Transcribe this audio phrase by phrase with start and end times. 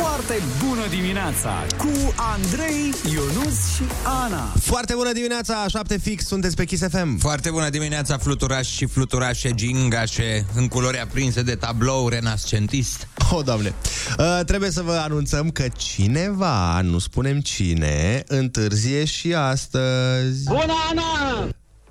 [0.00, 4.52] Foarte bună dimineața cu Andrei, Ionus și Ana.
[4.60, 7.18] Foarte bună dimineața, 7 fix, sunteți pe Kiss FM.
[7.18, 13.08] Foarte bună dimineața, fluturași și fluturașe gingașe în culori aprinse de tablou renascentist.
[13.32, 13.74] Oh, doamne.
[14.18, 20.44] Uh, trebuie să vă anunțăm că cineva, nu spunem cine, întârzie și astăzi.
[20.44, 21.48] Bună, Ana!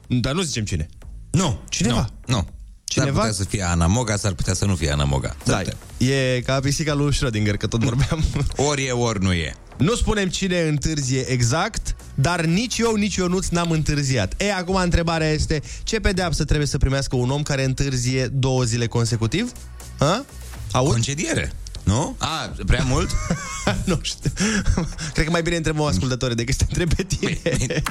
[0.07, 0.87] Dar nu zicem cine.
[1.31, 2.09] Nu, Cineva?
[2.25, 2.47] Nu, nu.
[2.83, 3.11] Cineva?
[3.11, 5.35] S-ar putea să fie Ana Moga, s-ar putea să nu fie Ana Moga.
[5.43, 5.61] Da,
[5.97, 8.23] e ca pisica lui Schrödinger, că tot vorbeam.
[8.69, 9.55] Ori e, ori nu e.
[9.77, 14.33] Nu spunem cine întârzie exact, dar nici eu, nici Ionuț n-am întârziat.
[14.37, 18.87] E, acum întrebarea este, ce pedeapsă trebuie să primească un om care întârzie două zile
[18.87, 19.51] consecutiv?
[19.97, 20.25] Ha?
[20.71, 20.91] Aud?
[20.91, 21.51] Concediere.
[21.83, 22.15] Nu?
[22.17, 23.09] A, prea mult?
[23.85, 24.31] nu știu.
[25.13, 27.81] Cred că mai bine întrebăm ascultători decât să te întreb pe tine.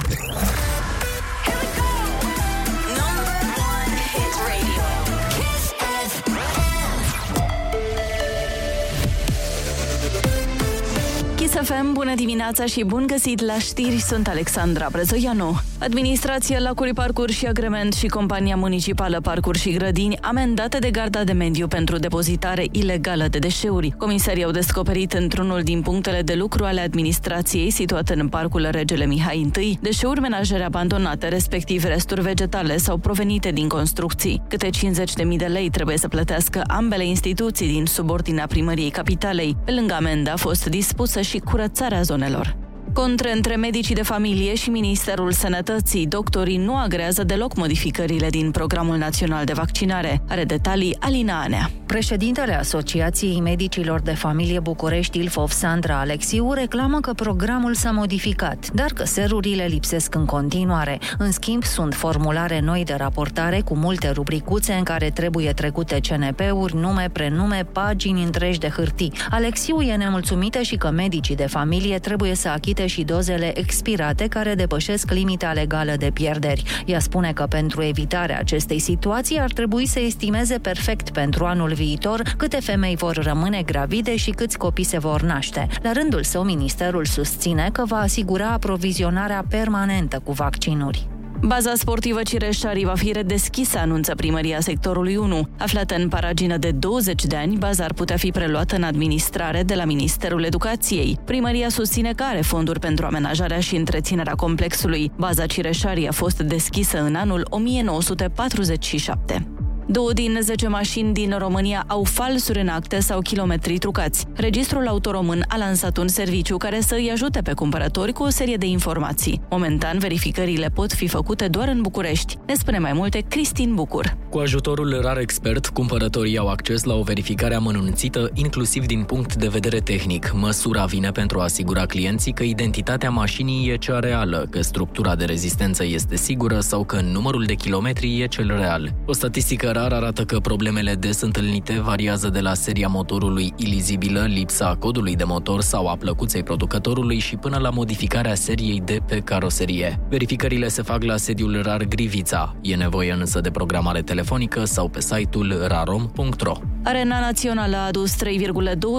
[11.47, 15.59] Kiss FM, bună dimineața și bun găsit la știri, sunt Alexandra Brezoianu.
[15.79, 21.31] Administrația Lacului Parcuri și Agrement și Compania Municipală Parcuri și Grădini amendate de Garda de
[21.31, 23.93] Mediu pentru depozitare ilegală de deșeuri.
[23.97, 29.49] Comisarii au descoperit într-unul din punctele de lucru ale administrației situate în Parcul Regele Mihai
[29.59, 34.41] I deșeuri menajere abandonate, respectiv resturi vegetale sau provenite din construcții.
[34.47, 39.55] Câte 50.000 de lei trebuie să plătească ambele instituții din subordinea primăriei capitalei.
[39.65, 42.66] Pe lângă amendă a fost dispusă și curățarea zonelor.
[42.93, 48.97] Contre între medicii de familie și Ministerul Sănătății, doctorii nu agrează deloc modificările din Programul
[48.97, 50.21] Național de Vaccinare.
[50.27, 51.69] Are detalii Alina Anea.
[51.85, 58.91] Președintele Asociației Medicilor de Familie București, Ilfov Sandra Alexiu, reclamă că programul s-a modificat, dar
[58.93, 60.99] că serurile lipsesc în continuare.
[61.17, 66.75] În schimb, sunt formulare noi de raportare cu multe rubricuțe în care trebuie trecute CNP-uri,
[66.75, 69.13] nume, prenume, pagini întregi de hârtii.
[69.29, 74.55] Alexiu e nemulțumită și că medicii de familie trebuie să achite și dozele expirate care
[74.55, 76.83] depășesc limita legală de pierderi.
[76.85, 82.21] Ea spune că pentru evitarea acestei situații ar trebui să estimeze perfect pentru anul viitor
[82.37, 85.67] câte femei vor rămâne gravide și câți copii se vor naște.
[85.83, 91.07] La rândul său, ministerul susține că va asigura aprovizionarea permanentă cu vaccinuri.
[91.41, 95.47] Baza sportivă Cireșari va fi redeschisă, anunță primăria sectorului 1.
[95.57, 99.75] Aflată în paragină de 20 de ani, baza ar putea fi preluată în administrare de
[99.75, 101.19] la Ministerul Educației.
[101.25, 105.11] Primăria susține că are fonduri pentru amenajarea și întreținerea complexului.
[105.15, 109.47] Baza Cireșari a fost deschisă în anul 1947.
[109.89, 114.25] Două din 10 mașini din România au falsuri în acte sau kilometri trucați.
[114.33, 118.55] Registrul autoromân a lansat un serviciu care să îi ajute pe cumpărători cu o serie
[118.55, 119.41] de informații.
[119.49, 122.37] Momentan, verificările pot fi făcute doar în București.
[122.47, 124.17] Ne spune mai multe Cristin Bucur.
[124.29, 129.47] Cu ajutorul rar expert, cumpărătorii au acces la o verificare amănunțită, inclusiv din punct de
[129.47, 130.31] vedere tehnic.
[130.33, 135.25] Măsura vine pentru a asigura clienții că identitatea mașinii e cea reală, că structura de
[135.25, 138.93] rezistență este sigură sau că numărul de kilometri e cel real.
[139.05, 144.75] O statistică rar arată că problemele des întâlnite variază de la seria motorului ilizibilă, lipsa
[144.79, 149.99] codului de motor sau a plăcuței producătorului și până la modificarea seriei de pe caroserie.
[150.09, 152.55] Verificările se fac la sediul RAR Grivița.
[152.61, 156.53] E nevoie însă de programare telefonică sau pe site-ul rarom.ro.
[156.83, 158.25] Arena Națională a adus 3,2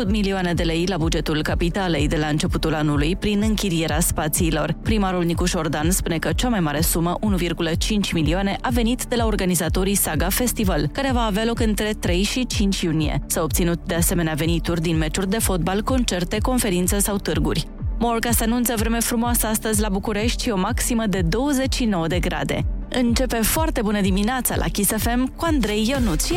[0.06, 4.76] milioane de lei la bugetul capitalei de la începutul anului prin închirierea spațiilor.
[4.82, 9.26] Primarul Nicuș Șordan spune că cea mai mare sumă, 1,5 milioane, a venit de la
[9.26, 13.22] organizatorii Saga Festival, care va avea loc între 3 și 5 iunie.
[13.26, 17.68] S-au obținut de asemenea venituri din meciuri de fotbal, concerte, conferințe sau târguri.
[17.98, 22.64] Morca se anunță vreme frumoasă astăzi la București și o maximă de 29 de grade.
[22.88, 26.28] Începe foarte bună dimineața la Kiss FM cu Andrei Ionuț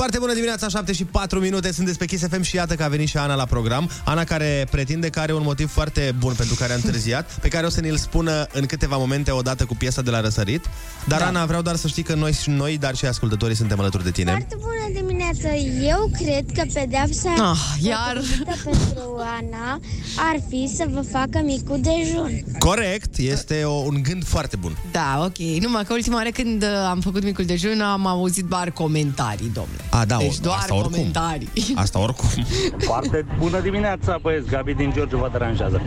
[0.00, 2.88] Foarte bună dimineața, 7 și 4 minute, sunteți pe Kiss FM și iată că a
[2.88, 3.90] venit și Ana la program.
[4.04, 7.66] Ana care pretinde că are un motiv foarte bun pentru care a întârziat, pe care
[7.66, 10.64] o să ne-l spună în câteva momente odată cu piesa de la răsărit.
[11.06, 11.26] Dar da.
[11.26, 14.10] Ana, vreau doar să știi că noi și noi, dar și ascultătorii suntem alături de
[14.10, 14.30] tine.
[14.30, 15.54] Foarte bună dimineața!
[15.82, 18.14] Eu cred că pedeapsa Ah, iar?
[18.16, 19.80] potrivită pentru Ana
[20.16, 22.44] ar fi să vă facă micul dejun.
[22.58, 24.76] Corect, este o, un gând foarte bun.
[24.92, 25.38] Da, ok.
[25.62, 29.88] Numai că ultima oară când uh, am făcut micul dejun am auzit doar comentarii, domnule.
[29.90, 30.92] A, da, deci o- doar asta oricum.
[30.92, 31.48] comentarii.
[31.74, 32.28] Asta oricum.
[32.90, 35.82] Foarte bună dimineața, băieți, Gabi din Giurgiu vă deranjează.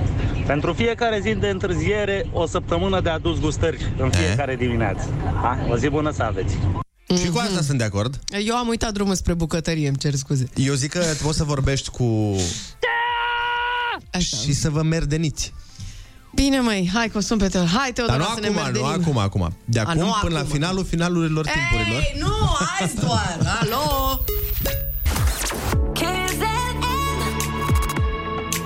[0.45, 5.09] Pentru fiecare zi de întârziere, o săptămână de adus gustări în fiecare dimineață.
[5.41, 5.57] Ha?
[5.69, 6.57] O zi bună să aveți!
[7.21, 8.19] Și cu asta sunt de acord.
[8.45, 10.49] Eu am uitat drumul spre bucătărie, îmi cer scuze.
[10.55, 12.35] Eu zic că poți să vorbești cu...
[14.13, 14.37] Așa.
[14.37, 15.53] Și să vă merdeniți.
[16.35, 17.65] Bine, măi, hai că o sun pe tău.
[17.65, 18.87] Hai, Dar Teodora, nu să ne acum, nu merdenim.
[19.01, 19.53] acum, acum.
[19.65, 20.51] De A, acum nu până la acum.
[20.51, 22.01] finalul finalurilor timpurilor.
[22.01, 23.37] Ei, nu, azi doar.
[23.61, 24.19] Alo?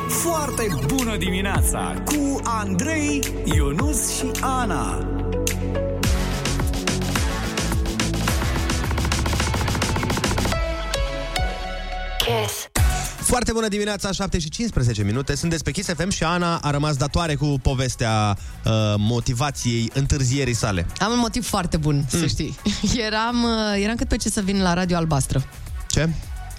[0.09, 3.23] Foarte bună dimineața cu Andrei,
[3.55, 5.05] Ionus și Ana.
[13.27, 15.35] Foarte bună dimineața, 7 și 15 minute.
[15.35, 20.85] Sunteți pe Kiss FM și Ana a rămas datoare cu povestea uh, motivației întârzierii sale.
[20.99, 22.19] Am un motiv foarte bun, Mm.
[22.19, 22.55] să știi.
[22.97, 25.45] Eram, uh, eram cât pe ce să vin la Radio Albastră.
[25.89, 26.09] Ce?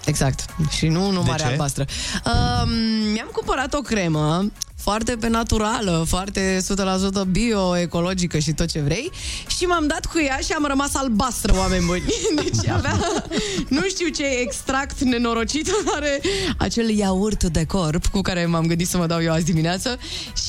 [0.05, 0.45] Exact.
[0.69, 1.43] Și nu numai ce?
[1.43, 1.85] albastră.
[2.25, 2.69] Um,
[3.11, 4.51] mi-am cumpărat o cremă
[4.89, 6.57] foarte pe naturală, foarte
[7.23, 9.11] 100% bio, ecologică și tot ce vrei
[9.57, 12.03] și m-am dat cu ea și am rămas albastră, oameni buni.
[12.43, 12.99] Deci avea,
[13.67, 16.21] nu știu ce extract nenorocit are
[16.57, 19.97] acel iaurt de corp cu care m-am gândit să mă dau eu azi dimineață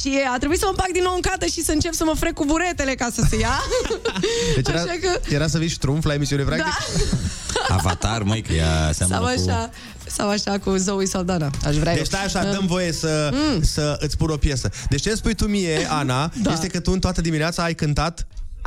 [0.00, 2.14] și a trebuit să mă bag din nou în cată și să încep să mă
[2.14, 3.62] frec cu buretele ca să se ia.
[4.54, 6.64] Deci era, Așa că- era să vii ștrumf la emisiune, practic?
[6.64, 7.75] Da.
[7.75, 9.70] Avatar, măi, că ea Sau seamănă cu...
[10.11, 11.51] așa, sau așa cu Zoe Saldana.
[11.65, 12.05] Aș vrea Deci eu.
[12.05, 13.62] stai așa, dăm voie să, mm.
[13.62, 14.71] să îți spun o piesă.
[14.89, 16.53] Deci ce spui tu mie, Ana, da.
[16.53, 18.27] este că tu în toată dimineața ai cântat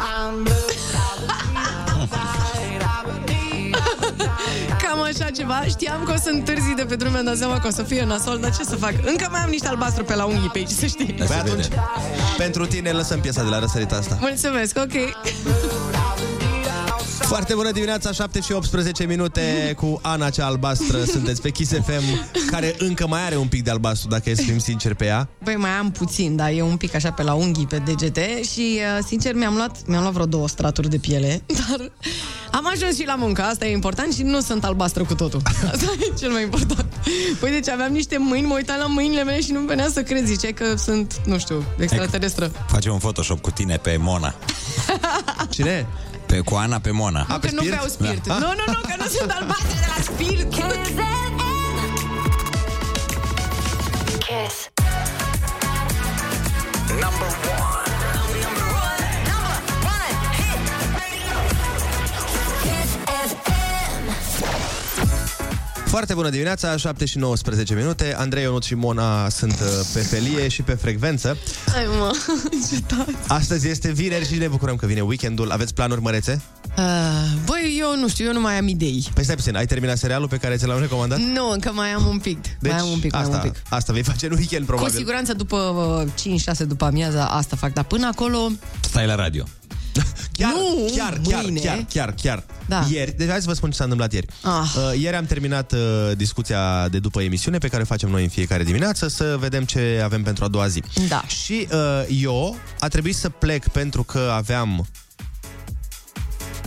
[4.81, 5.61] Cam așa ceva.
[5.67, 8.05] Știam că o să întârzi de pe drum, mi-am dat seama că o să fie
[8.05, 8.93] nasol, dar ce să fac?
[9.05, 11.13] Încă mai am niște albastru pe la unghii pe aici, să știi.
[11.13, 11.65] Păi atunci,
[12.37, 14.17] pentru tine lăsăm piesa de la răsărita asta.
[14.19, 14.93] Mulțumesc, ok.
[17.19, 21.03] Foarte bună dimineața, 7 și 18 minute cu Ana cea albastră.
[21.03, 22.03] Sunteți pe Kiss FM,
[22.49, 25.27] care încă mai are un pic de albastru, dacă e să fim sinceri pe ea.
[25.43, 28.79] Băi, mai am puțin, dar e un pic așa pe la unghii, pe degete și,
[28.79, 31.91] uh, sincer, mi-am luat, mi-am luat vreo două straturi de piele, dar
[32.51, 35.41] am ajuns și la muncă, asta e important și nu sunt albastră cu totul.
[35.71, 36.93] Asta e cel mai important.
[37.39, 40.25] Păi, deci aveam niște mâini, mă uitam la mâinile mele și nu-mi venea să cred,
[40.25, 42.51] zice că sunt, nu știu, extraterestră.
[42.67, 44.35] Face un Photoshop cu tine pe Mona.
[45.49, 45.87] Cine?
[46.33, 47.25] Pe, cu Ana pe Mona.
[47.29, 48.23] Nu, că nu beau spirit.
[48.23, 48.33] Da.
[48.33, 51.12] Nu, nu, nu, că nu sunt albastre de la spirit.
[65.93, 68.15] Foarte bună dimineața, 7 și 19 minute.
[68.17, 71.37] Andrei, Ionut și Mona sunt uh, pe felie și pe frecvență.
[71.71, 72.11] Hai, mă,
[72.69, 73.15] ce tare.
[73.27, 75.51] Astăzi este vineri și ne bucurăm că vine weekendul.
[75.51, 76.41] Aveți planuri mărețe?
[76.77, 76.83] Uh,
[77.45, 79.07] băi, eu nu știu, eu nu mai am idei.
[79.13, 81.19] Păi stai puțin, ai terminat serialul pe care ți l-am recomandat?
[81.19, 82.39] Nu, încă mai am un pic.
[82.59, 83.61] Deci, mai am un pic, asta, mai am un pic.
[83.69, 84.91] asta vei face în weekend, probabil.
[84.91, 85.57] Cu siguranță după
[86.25, 88.49] uh, 5-6 după amiaza asta fac, dar până acolo...
[88.79, 89.43] Stai la radio.
[90.37, 91.59] Chiar, Nu, chiar, chiar, mâine.
[91.59, 92.43] chiar, chiar, chiar.
[92.65, 92.85] Da.
[92.91, 94.27] Ieri, deci hai să vă spun ce s-a întâmplat ieri.
[94.41, 94.51] Ah.
[94.75, 95.79] Uh, ieri am terminat uh,
[96.17, 100.01] discuția de după emisiune pe care o facem noi în fiecare dimineață să vedem ce
[100.03, 100.83] avem pentru a doua zi.
[101.07, 101.23] Da.
[101.27, 101.79] Și uh,
[102.21, 104.87] eu a trebuit să plec pentru că aveam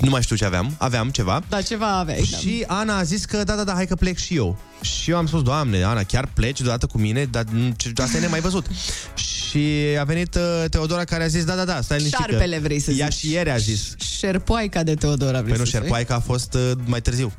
[0.01, 1.43] nu mai știu ce aveam, aveam ceva.
[1.49, 2.29] Da, ceva aveai.
[2.31, 2.37] Da.
[2.37, 4.59] Și Ana a zis că da, da, da, hai că plec și eu.
[4.81, 7.25] Și eu am spus, doamne, Ana, chiar pleci deodată cu mine?
[7.25, 8.67] Dar nu, ce- asta e nemai văzut.
[9.15, 9.69] și
[10.01, 12.79] a venit uh, Teodora care a zis, da, da, da, stai liniștit că Șarpele vrei
[12.81, 13.19] să Ea zici.
[13.19, 13.95] și ieri a zis.
[14.19, 15.81] Șerpoaica de Teodora vrei Păi nu, să spui?
[15.81, 17.33] șerpoaica a fost uh, mai târziu.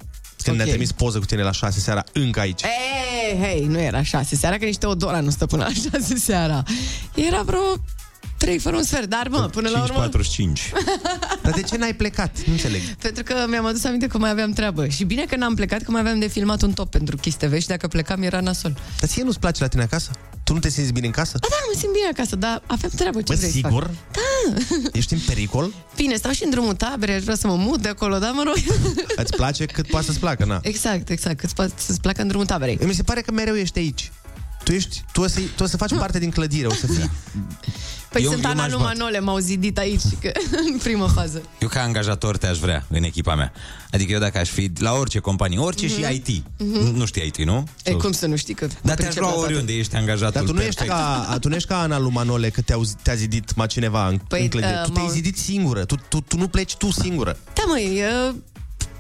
[0.44, 0.64] Când Ok.
[0.64, 2.62] ne-a trimis poză cu tine la 6 seara, încă aici.
[2.62, 6.64] Ei, hei, nu era șase seara, că nici Teodora nu stă până la șase seara.
[7.16, 7.60] Era vreo
[8.38, 10.10] trei fără un sfert, dar mă, până la urmă...
[10.10, 10.14] 5.45.
[11.44, 12.38] Dar de ce n-ai plecat?
[12.46, 12.82] Nu înțeleg.
[12.82, 14.88] Pentru că mi-am adus aminte că mai aveam treabă.
[14.88, 17.60] Și bine că n-am plecat, că mai aveam de filmat un top pentru Kiss TV
[17.60, 18.78] și dacă plecam era nasol.
[19.00, 20.12] Dar ție nu-ți place la tine acasă?
[20.44, 21.38] Tu nu te simți bine în casă?
[21.42, 23.84] Da, mă simt bine acasă, dar aveam treabă, ce Bă, vrei să sigur?
[23.84, 23.92] fac?
[24.12, 24.90] Da.
[25.00, 25.74] Ești în pericol?
[25.96, 28.44] Bine, stau și în drumul tabere, aș vrea să mă mut de acolo, dar mă
[28.46, 28.56] rog.
[29.16, 30.60] Îți place cât poate să-ți placă, na.
[30.62, 32.80] exact, exact, cât poate să-ți placă în drumul taberei.
[32.84, 34.12] Mi se pare că mereu ești aici.
[34.68, 37.10] Tu, ești, tu, o, să, tu o să faci parte din clădire, o să fii.
[38.12, 38.98] Păi Eu- sunt eu Ana m-aș lui bate.
[38.98, 40.32] Manole, m-au zidit aici că,
[40.74, 41.42] în primă fază.
[41.60, 43.52] Eu ca angajator te-aș vrea în echipa mea.
[43.92, 46.44] Adică eu dacă aș fi la orice companie, orice și IT.
[46.58, 47.68] Nu- Nu știi IT, nu?
[47.84, 48.68] E, cum să nu știi că...
[48.68, 49.52] Dar te-aș pricep la lua toate.
[49.54, 50.98] oriunde, ești angajatul Dar tu nu, ești perfect.
[51.00, 54.18] ca, tu nu ești ca Ana lui Manole că te-au, te-a zidit ma cineva în,
[54.28, 54.74] Păi, în clădire.
[54.74, 55.86] uh, tu te-ai m-au- zidit singură.
[55.86, 57.38] Tu, tu, tu nu pleci tu singură.
[57.54, 58.36] Da, măi, uh,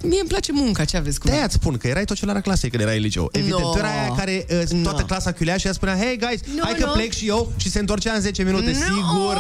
[0.03, 2.81] mie îmi place munca, ce aveți cu De-aia îți spun că erai tocelara clasei când
[2.81, 3.29] erai în liceu.
[3.31, 3.71] Evident, No.
[3.71, 5.05] tu erai aia care uh, toată No.
[5.05, 6.91] clasa chiulea și ea spunea Hei, guys, No, hai că no.
[6.91, 8.73] plec și eu și se întorcea în 10 minute, No!
[8.73, 9.37] sigur.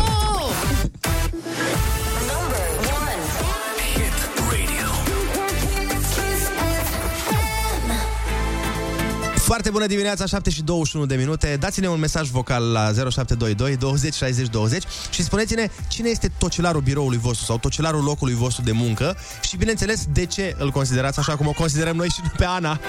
[9.67, 11.57] Foarte bună dimineața, 7 și 21 de minute.
[11.59, 17.17] Dați-ne un mesaj vocal la 0722 20 60 20 și spuneți-ne cine este tocelarul biroului
[17.17, 21.47] vostru sau tocelarul locului vostru de muncă și, bineînțeles, de ce îl considerați așa cum
[21.47, 22.79] o considerăm noi și pe Ana.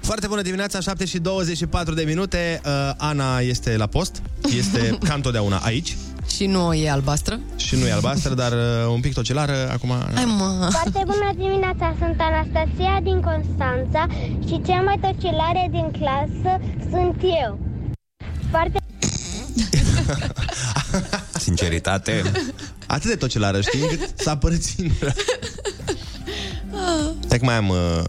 [0.00, 2.60] Foarte bună dimineața, 7 și 24 de minute.
[2.64, 4.22] Uh, Ana este la post,
[4.56, 5.96] este ca întotdeauna aici.
[6.34, 7.40] Și nu e albastră?
[7.56, 9.90] Și nu e albastră, dar uh, un pic tocilară, acum...
[10.14, 10.68] Hai mă!
[10.70, 14.06] Foarte bună dimineața, sunt Anastasia din Constanța
[14.46, 16.60] și cea mai tocilare din clasă
[16.90, 17.58] sunt eu.
[18.50, 18.78] Foarte
[21.46, 22.22] Sinceritate.
[22.86, 25.12] Atât de tocilară, știi, încât să apără singură.
[27.24, 27.68] Stai că mai am...
[27.68, 28.04] Uh...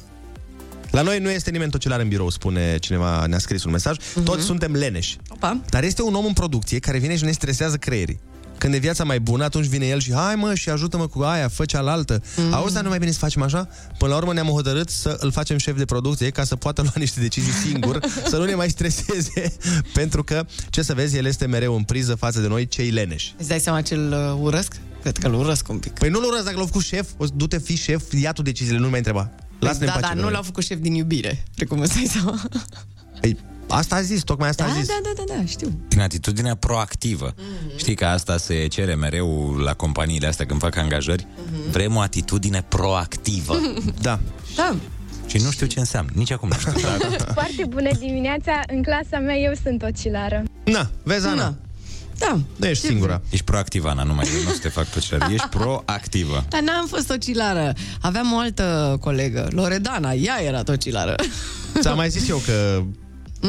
[0.96, 3.98] La noi nu este nimeni tocilar în birou, spune cineva, ne-a scris un mesaj.
[3.98, 4.24] Uh-huh.
[4.24, 5.18] Toți suntem leneși.
[5.30, 5.62] Opa.
[5.70, 8.20] Dar este un om în producție care vine și ne stresează creierii.
[8.58, 11.48] Când e viața mai bună, atunci vine el și hai mă și ajută-mă cu aia,
[11.48, 12.22] fă cealaltă.
[12.36, 12.54] Mm.
[12.54, 13.70] Auzi, dar nu mai bine să facem așa?
[13.98, 16.94] Până la urmă ne-am hotărât să îl facem șef de producție ca să poată lua
[16.96, 18.00] niște decizii singur,
[18.30, 19.56] să nu ne mai streseze,
[20.00, 23.36] pentru că, ce să vezi, el este mereu în priză față de noi, cei leneși.
[23.38, 24.76] Îți dai seama ce-l uh, urăsc?
[25.02, 25.92] Cred că-l urăsc un pic.
[25.92, 28.90] Păi nu-l urăsc, dacă l-au făcut șef, o, du-te fi șef, ia tu deciziile, nu
[28.90, 29.32] mai întreba.
[29.66, 30.32] Lasă-ne da, în pace dar pe nu noi.
[30.32, 32.42] l-au făcut șef din iubire, precum îți dai seama.
[33.22, 34.88] Păi, asta a zis, tocmai asta Da, a zis.
[34.88, 35.80] da, da, da, da, știu.
[35.88, 37.34] Din atitudinea proactivă.
[37.34, 37.78] Mm-hmm.
[37.78, 41.24] Știi că asta se cere mereu la companiile astea când fac angajări.
[41.28, 41.72] Mm-hmm.
[41.72, 43.56] Vrem o atitudine proactivă.
[44.02, 44.20] Da.
[44.56, 44.76] Da.
[45.28, 46.12] Și nu știu ce înseamnă.
[46.16, 46.72] Nici acum nu știu.
[47.10, 47.32] Dar...
[47.34, 50.44] Foarte bună dimineața, în clasa mea eu sunt ocilară.
[50.64, 51.36] Na, vezi, Ana?
[51.44, 51.56] Na.
[52.18, 52.40] Da.
[52.56, 53.22] Nu ești singura.
[53.30, 55.32] Ești proactivă, Ana, numai eu nu o să te fac tocilar.
[55.32, 56.46] Ești proactivă.
[56.50, 57.74] Dar n-am fost tocilară.
[58.02, 61.16] Aveam o altă colegă, Loredana, ea era tocilară.
[61.80, 62.84] Ți-am mai zis eu că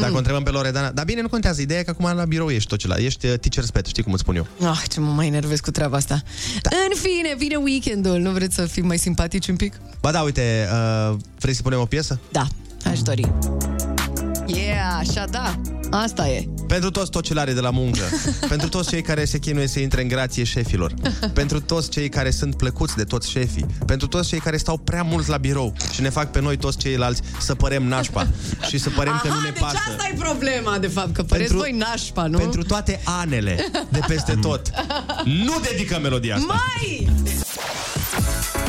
[0.01, 0.91] dacă o întrebăm pe Loredana...
[0.91, 1.61] Dar bine, nu contează.
[1.61, 2.99] Ideea e că acum la birou ești tocilar.
[2.99, 4.47] Ești uh, teacher's pet, știi cum îți spun eu.
[4.61, 6.23] Ah, ce mă mai enervez cu treaba asta.
[6.63, 6.71] Da.
[6.71, 8.19] În fine, vine weekendul.
[8.19, 9.81] Nu vreți să fim mai simpatici un pic?
[10.01, 10.69] Ba da, uite,
[11.11, 12.21] uh, vrei să punem o piesă?
[12.33, 12.47] Da,
[12.85, 13.33] aș dori.
[14.47, 15.61] Yeah, așa da.
[15.91, 16.45] Asta e.
[16.69, 18.01] Pentru toți tocilarii de la muncă,
[18.49, 20.95] pentru toți cei care se chinuie să intre în grație șefilor,
[21.33, 25.03] pentru toți cei care sunt plăcuți de toți șefii, pentru toți cei care stau prea
[25.03, 28.27] mult la birou și ne fac pe noi toți ceilalți să părem nașpa
[28.69, 29.77] și să părem că Aha, nu ne deci pasă.
[29.89, 32.39] asta e problema, de fapt, că păreți voi nașpa, nu?
[32.39, 34.71] Pentru toate anele de peste tot.
[35.25, 36.53] Nu dedicăm melodia asta.
[36.55, 37.09] Mai!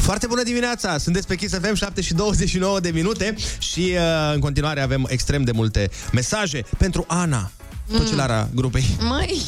[0.08, 0.98] Foarte bună dimineața!
[0.98, 5.44] Sunteți pe Kiss FM 7 și 29 de minute și uh, în continuare avem extrem
[5.44, 7.52] de multe mesaje pentru Ana,
[7.88, 7.98] mm.
[7.98, 8.84] tocilara grupei.
[9.00, 9.44] Mai!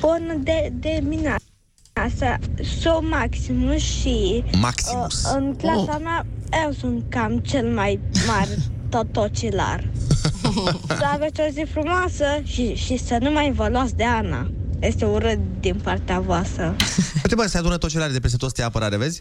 [0.00, 2.38] Bună de, de dimineața,
[2.80, 5.24] sunt Maximus și Maximus.
[5.24, 6.00] uh, în clasa Oh.
[6.02, 6.26] mea
[6.64, 9.90] eu sunt cam cel mai mare totocilar.
[10.98, 14.50] să aveți o zi frumoasă și, și să nu mai vă luați de Ana.
[14.78, 16.76] Este urât din partea voastră.
[17.22, 19.18] Uite bă, se adună tocilarii de peste tot să te apărare, vezi?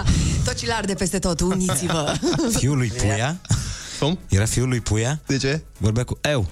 [0.44, 2.14] Tocilar de peste tot, uniți-vă!
[2.58, 3.40] Fiul lui Puia?
[3.98, 4.18] Cum?
[4.28, 5.20] Era fiul lui Puia?
[5.26, 5.62] De ce?
[5.76, 6.46] Vorbea cu eu.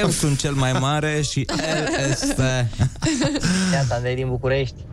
[0.00, 2.70] Eu sunt cel mai mare și el este...
[3.72, 4.84] Iată, Andrei din București.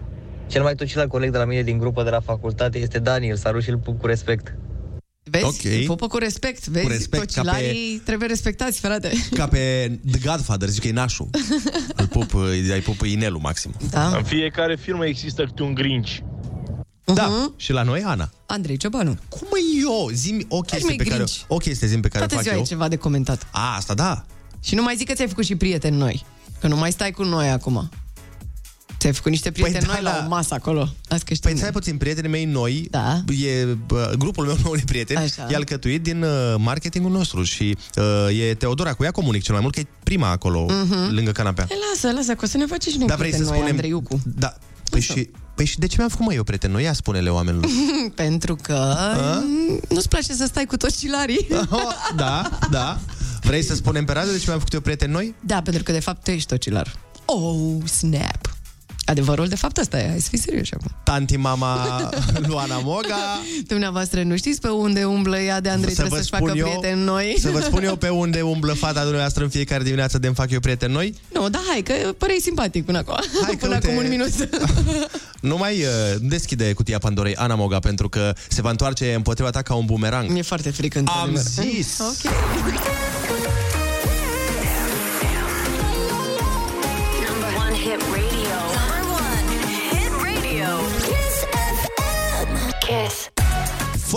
[0.47, 3.35] Cel mai tocilar coleg de la mine din grupă de la facultate este Daniel.
[3.35, 4.55] Salut și îl pup cu respect.
[5.29, 5.45] Vezi?
[5.45, 5.63] Ok.
[5.63, 6.85] Îi Pupă cu respect, vezi?
[6.85, 9.11] Cu respect, ca Tocilarii trebuie respectați, frate.
[9.31, 11.29] Ca pe The Godfather, zic că e nașul.
[11.95, 13.73] Îl pup, îi îi pup inelul maxim.
[13.89, 14.07] Da.
[14.07, 16.23] În fiecare firmă există câte un grinci.
[17.13, 18.29] Da, și la noi, Ana.
[18.45, 19.17] Andrei Ciobanu.
[19.29, 20.09] Cum e eu?
[20.13, 21.45] Zi o chestie mai pe care, grinci.
[21.47, 22.61] o chestie zim pe care o Toată fac ziua eu.
[22.61, 23.47] ai ceva de comentat.
[23.51, 24.25] A, asta da.
[24.61, 26.25] Și nu mai zic că ți-ai făcut și prieteni noi.
[26.59, 27.89] Că nu mai stai cu noi acum.
[28.99, 30.23] Ți-ai făcut niște prieteni da, noi la da.
[30.25, 30.89] o masă acolo.
[31.09, 33.21] Azi că Păi stai puțin, prietenii mei noi, Da.
[33.39, 35.47] e bă, grupul meu nou de prieteni, Așa.
[35.51, 39.61] e alcătuit din uh, marketingul nostru și uh, e Teodora, cu ea comunic cel mai
[39.61, 41.13] mult, că e prima acolo, Mhm.
[41.13, 41.67] lângă canapea.
[41.69, 43.69] E, lasă, lasă, că o să ne faci și noi Dar vrei să prieteni noi,
[43.69, 43.73] spunem...
[43.75, 44.21] Andreiucu.
[44.39, 44.53] Da.
[44.89, 46.71] Păi și, păi și de ce mi-am făcut mai eu prieten?
[46.71, 47.69] Nu ia spune-le oamenilor.
[48.15, 48.95] Pentru că
[49.43, 51.47] mm, nu-ți place să stai cu tocilarii.
[52.15, 52.99] da, da.
[53.41, 55.35] Vrei să spunem pe radio de ce mi-am făcut eu prieten noi?
[55.45, 56.95] Da, pentru că de fapt tu ești tocilar.
[57.25, 58.56] Oh, snap!
[59.09, 60.91] Adevărul de fapt asta e, hai să fii serios acum.
[61.03, 62.09] Tanti mama
[62.47, 63.39] Luana Moga.
[63.67, 66.59] Dumneavoastră nu știți pe unde umblă ea de Andrei, Să trebuie vă să-și facă spun
[66.59, 67.35] eu- prieteni noi.
[67.39, 70.59] Să vă spun eu pe unde umblă fata dumneavoastră în fiecare dimineață de-mi fac eu
[70.59, 71.15] prieten noi?
[71.33, 73.15] Nu, da, hai, că păreai simpatic până acum.
[73.43, 74.29] Hai că până uite- acum un minut.
[75.41, 75.87] Nu mai uh,
[76.19, 80.29] deschide cutia Pandorei Ana Moga pentru că se va întoarce împotriva ta ca un bumerang.
[80.29, 81.73] Mi-e foarte frică Am într-adevăr.
[81.73, 81.99] zis!
[81.99, 82.31] Ok.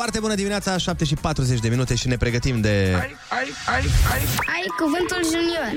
[0.01, 2.93] Foarte bună dimineața, 7 și 40 de minute și ne pregătim de...
[4.47, 5.73] Ai cuvântul junior.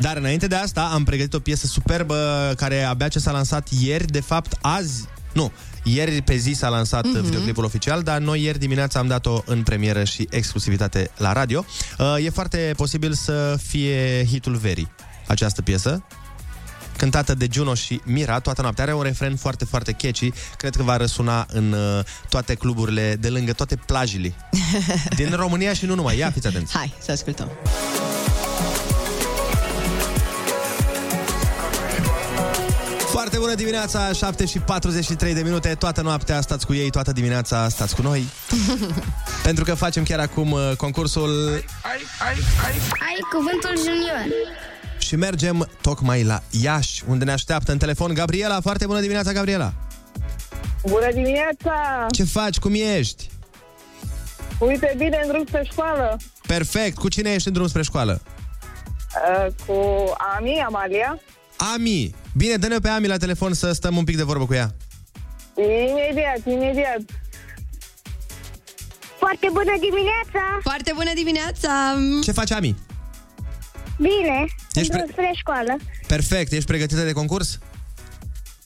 [0.00, 4.06] Dar înainte de asta am pregătit o piesă superbă care abia ce s-a lansat ieri,
[4.06, 5.52] de fapt azi, nu,
[5.82, 7.18] ieri pe zi s-a lansat Mhm.
[7.18, 7.22] mm-hmm.
[7.24, 11.64] videoclipul oficial, dar noi ieri dimineața am dat-o în premieră și exclusivitate la radio.
[11.98, 14.90] Uh, e foarte posibil să fie hitul verii
[15.26, 16.04] această piesă,
[17.02, 18.84] cântată de Juno și Mira toată noaptea.
[18.84, 20.32] Are un refren foarte, foarte catchy.
[20.56, 24.34] Cred că va răsuna în uh, toate cluburile de lângă toate plajele
[25.20, 26.18] din România și nu numai.
[26.18, 26.76] Ia, fiți atenți.
[26.76, 27.50] Hai, să ascultăm.
[32.98, 37.68] Foarte bună dimineața, 7 și 43 de minute, toată noaptea stați cu ei, toată dimineața
[37.68, 38.24] stați cu noi.
[39.42, 41.50] Pentru că facem chiar acum uh, concursul
[42.98, 44.24] Ai cuvântul junior.
[45.02, 48.60] Și mergem tocmai la Iași, unde ne așteaptă în telefon Gabriela.
[48.60, 49.72] Foarte bună dimineața, Gabriela!
[50.86, 52.06] Bună dimineața!
[52.10, 52.58] Ce faci?
[52.58, 53.30] Cum ești?
[54.58, 56.16] Uite, bine în drum spre școală.
[56.46, 56.98] Perfect!
[56.98, 58.20] Cu cine ești în drum spre școală?
[58.24, 59.74] Uh, cu
[60.36, 61.20] Ami, Amalia.
[61.74, 62.14] Ami!
[62.36, 64.74] Bine, dă-ne pe Ami la telefon să stăm un pic de vorbă cu ea.
[65.56, 67.00] Imediat, imediat.
[69.18, 70.58] Foarte bună dimineața!
[70.62, 71.94] Foarte bună dimineața!
[72.22, 72.76] Ce faci, Ami?
[73.96, 75.76] Bine, Ești în drum pre- spre școală.
[76.06, 76.52] Perfect!
[76.52, 77.58] Ești pregătită de concurs?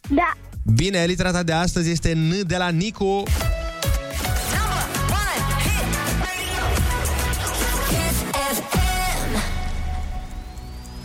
[0.08, 0.32] Da.
[0.74, 3.22] Bine, litera ta de astăzi este N de la Nicu.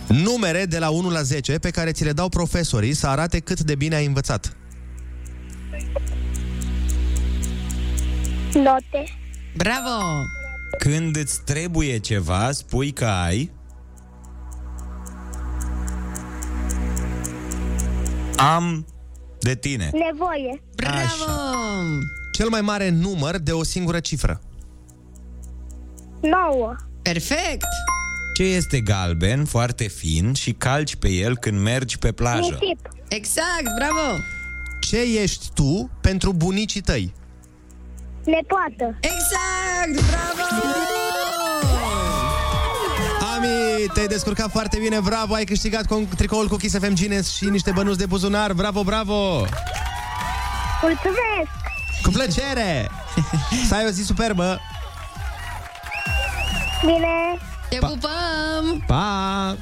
[0.06, 3.60] Numere de la 1 la 10 pe care ți le dau profesorii să arate cât
[3.60, 4.56] de bine ai învățat.
[8.54, 9.04] Note.
[9.56, 10.24] Bravo!
[10.78, 13.50] Când îți trebuie ceva, spui că ai...
[18.42, 18.86] Am
[19.40, 19.90] de tine.
[19.92, 20.62] Nevoie.
[20.74, 21.32] Bravo!
[22.32, 24.40] Cel mai mare număr de o singură cifră.
[26.20, 26.76] 9.
[27.02, 27.66] Perfect!
[28.34, 32.58] Ce este galben, foarte fin și calci pe el când mergi pe plajă?
[32.60, 32.88] Nisip.
[33.08, 34.16] Exact, bravo!
[34.80, 37.14] Ce ești tu pentru bunicii tăi?
[38.24, 38.98] Nepoată.
[39.00, 41.01] Exact, bravo!
[43.42, 47.44] Ami, te-ai descurcat foarte bine, bravo, ai câștigat con- tricoul cu Kiss FM Gines și
[47.44, 49.46] niște bănuți de buzunar, bravo, bravo!
[50.82, 51.50] Mulțumesc!
[52.02, 52.90] Cu plăcere!
[53.68, 54.60] Să ai o zi superbă!
[56.80, 57.38] Bine!
[57.68, 58.84] Te pupăm!
[58.86, 59.56] Pa!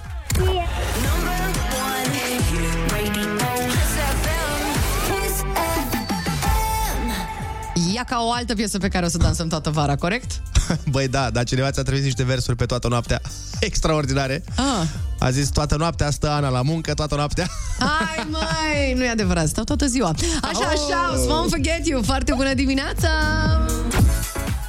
[7.94, 10.30] Ia ca o altă piesă pe care o să dansăm toată vara, corect?
[10.92, 13.20] Băi, da, dar cineva ți-a trimis niște versuri pe toată noaptea
[13.60, 14.44] extraordinare.
[14.56, 14.86] Ah.
[15.18, 17.46] A zis, toată noaptea stă Ana la muncă, toată noaptea.
[17.78, 18.94] Hai, mai!
[18.96, 20.14] Nu e adevărat, stau toată ziua.
[20.42, 21.26] Așa, așa, Oh!
[21.26, 22.02] Won't Forget You.
[22.02, 23.08] Foarte bună dimineața!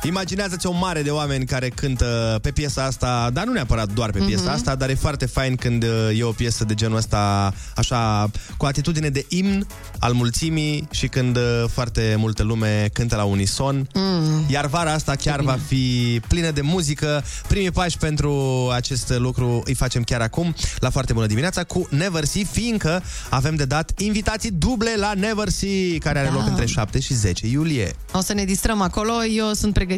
[0.03, 4.19] Imaginează-ți o mare de oameni care cântă pe piesa asta, dar nu neapărat doar pe
[4.19, 4.51] piesa Mhm.
[4.51, 8.65] asta, dar e foarte fain când uh, e o piesă de genul ăsta, așa, cu
[8.65, 9.67] atitudine de imn
[9.99, 13.87] al mulțimii și când uh, foarte multă lume cântă la unison.
[13.93, 14.45] Mm.
[14.49, 17.23] Iar vara asta chiar va fi plină de muzică.
[17.47, 22.23] Primii pași pentru acest lucru îi facem chiar acum, la foarte bună dimineața, cu Never
[22.23, 26.33] See, fiindcă avem de dat invitații duble la Never See, care are Da.
[26.33, 27.93] loc între 7 și 10 iulie.
[28.13, 29.23] O să ne distrăm acolo.
[29.25, 29.89] Eu sunt pregătită,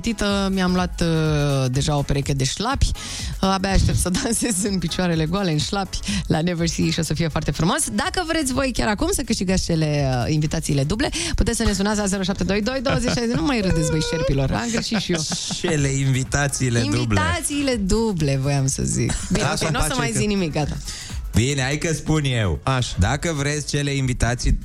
[0.50, 2.86] mi-am luat uh, deja o pereche de șlapi.
[3.42, 7.04] Uh, abia aștept să dansez în picioarele goale, în șlapi, la Never See și o
[7.04, 7.90] să fie foarte frumos.
[7.92, 11.98] Dacă vreți voi chiar acum să câștigați cele uh, invitațiile duble, puteți să ne sunați
[12.00, 13.36] la 0722 20 60.
[13.36, 15.22] Nu mai râdeți voi șerpilor, am greșit și eu.
[15.60, 16.98] Cele invitațiile duble.
[17.00, 19.14] Invitațiile duble, voiam să zic.
[19.32, 20.78] Bine, Lasă-o ok, în nu o să pace mai că- zic nimic, gata.
[21.36, 22.60] Bine, hai că spun eu.
[22.64, 22.96] Așa.
[23.00, 24.60] Dacă vreți cele invitații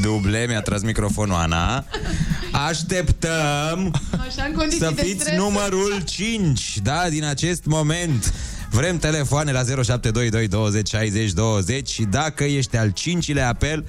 [0.00, 1.84] duble, mi-a tras microfonul Ana,
[2.52, 3.94] așteptăm
[4.28, 5.38] Așa, în condiții să de fiți stres.
[5.38, 8.32] numărul 5, da, din acest moment.
[8.70, 13.86] Vrem telefoane la 0722 20 60 20 și dacă ești al cincilea apel,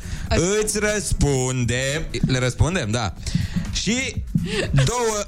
[0.62, 2.02] îți răspundem.
[2.28, 3.13] Le răspundem, da.
[3.72, 4.24] Și
[4.72, 5.24] două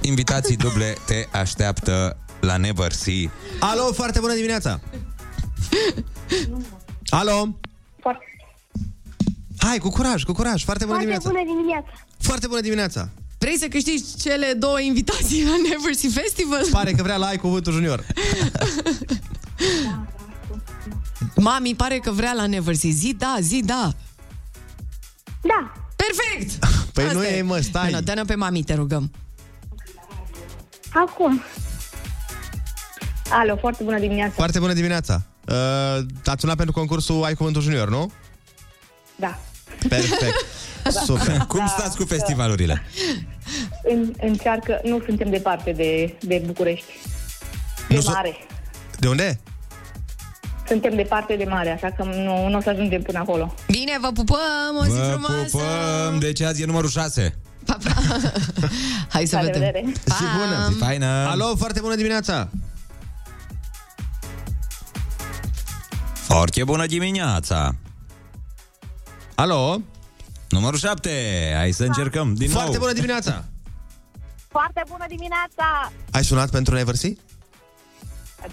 [0.00, 3.30] invitații duble te așteaptă la Never See.
[3.58, 4.80] Alo, foarte bună dimineața!
[7.20, 7.58] Alo!
[9.58, 11.28] Hai, cu curaj, cu curaj, foarte bună Foarte dimineața!
[11.28, 11.92] bună dimineața!
[12.18, 13.08] Foarte bună dimineața!
[13.38, 16.62] Vrei să câștigi cele două invitații la Never See Festival?
[16.70, 18.06] Pare că vrea la Ai Cuvântul Junior.
[21.36, 22.90] Mami pare că vrea la Never See.
[22.90, 23.92] Zi da, zi da.
[25.40, 25.72] Da.
[25.96, 26.64] Perfect!
[26.92, 27.90] Păi Asta nu e, mă, stai.
[27.90, 29.10] Dă-ne, dă-ne pe mami, te rugăm.
[30.92, 31.42] Acum.
[33.30, 34.32] Alo, foarte bună dimineața.
[34.34, 35.22] Foarte bună dimineața!
[35.48, 35.54] Uh,
[36.24, 38.12] ați sunat pentru concursul Ai Cuvântul Junior, nu?
[39.16, 39.38] Da.
[39.88, 40.44] Perfect.
[41.04, 41.36] Super.
[41.48, 42.82] Cum stați cu festivalurile?
[43.82, 46.86] În, încearcă, nu suntem departe de, de București.
[47.88, 48.36] De Nu su- mare.
[48.98, 49.40] De unde?
[50.66, 53.54] Suntem departe de mare, așa că nu, nu o să ajungem până acolo.
[53.70, 55.44] Bine, vă pupăm, o zi Vă frumoasă!
[55.50, 57.34] pupăm, deci azi e numărul 6.
[59.08, 59.60] Hai să La vedem.
[59.60, 59.92] revedere.
[60.04, 60.68] Zi bună!
[60.72, 61.06] Zi faină!
[61.06, 62.48] Alo, foarte bună dimineața!
[66.12, 67.74] Foarte bună dimineața!
[69.38, 69.80] Alo?
[70.48, 72.80] Numărul 7, hai să încercăm din Foarte nou.
[72.80, 73.44] bună dimineața!
[74.48, 75.92] Foarte bună dimineața!
[76.10, 77.10] Ai sunat pentru Neversea?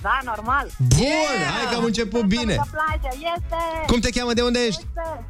[0.01, 0.67] Da, normal.
[0.77, 2.53] Bun, hai că am început bine.
[2.55, 3.85] Pe plajă, este!
[3.87, 4.81] Cum te cheamă, de unde ești?
[4.87, 5.25] Este!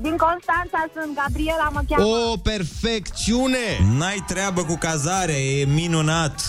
[0.00, 2.04] Din Constanța sunt, Gabriela mă cheamă.
[2.04, 3.78] O perfecțiune!
[3.96, 6.40] N-ai treabă cu cazare, e minunat!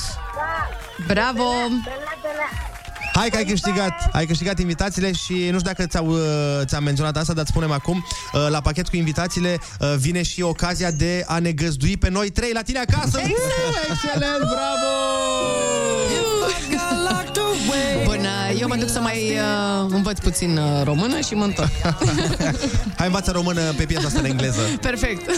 [1.07, 1.43] Bravo!
[3.19, 6.19] Hai că ai câștigat, ai câștigat invitațiile și nu știu dacă ți-au, uh,
[6.65, 10.41] ți-am menționat asta, dar îți spunem acum, uh, la pachet cu invitațiile uh, vine și
[10.41, 13.19] ocazia de a ne găzdui pe noi trei la tine acasă.
[13.19, 13.89] Exact!
[13.89, 14.89] Excelent, bravo!
[18.03, 18.27] Bun,
[18.59, 21.71] eu mă duc să mai uh, învăț puțin uh, română și mă întorc.
[22.97, 24.61] Hai învață română pe piesa asta în engleză.
[24.81, 25.29] Perfect.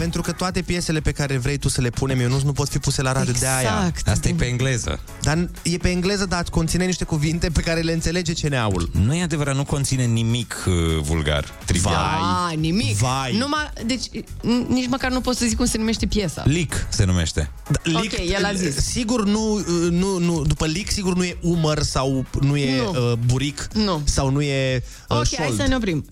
[0.00, 2.68] Pentru că toate piesele pe care vrei tu să le punem, eu nu, nu pot
[2.68, 3.84] fi puse la radio de aia.
[3.88, 4.08] Exact.
[4.08, 5.00] Asta e pe engleză.
[5.22, 8.90] Dar e pe engleză, dar conține niște cuvinte pe care le înțelege CNA-ul.
[8.92, 11.94] Nu e adevărat, nu conține nimic uh, vulgar, trivial.
[11.94, 12.96] Ah, nimic.
[12.96, 13.36] Vai.
[13.38, 16.42] Numai, deci, n- nici măcar nu pot să zic cum se numește piesa.
[16.46, 17.50] Lic se numește.
[17.94, 18.76] Ok, el a zis.
[18.76, 22.90] Sigur nu, nu, nu, după lic, sigur nu e umăr sau nu e Nu.
[22.90, 24.00] Uh, buric Nu.
[24.04, 25.38] sau nu e uh, Ok, șold.
[25.46, 26.04] hai să ne oprim.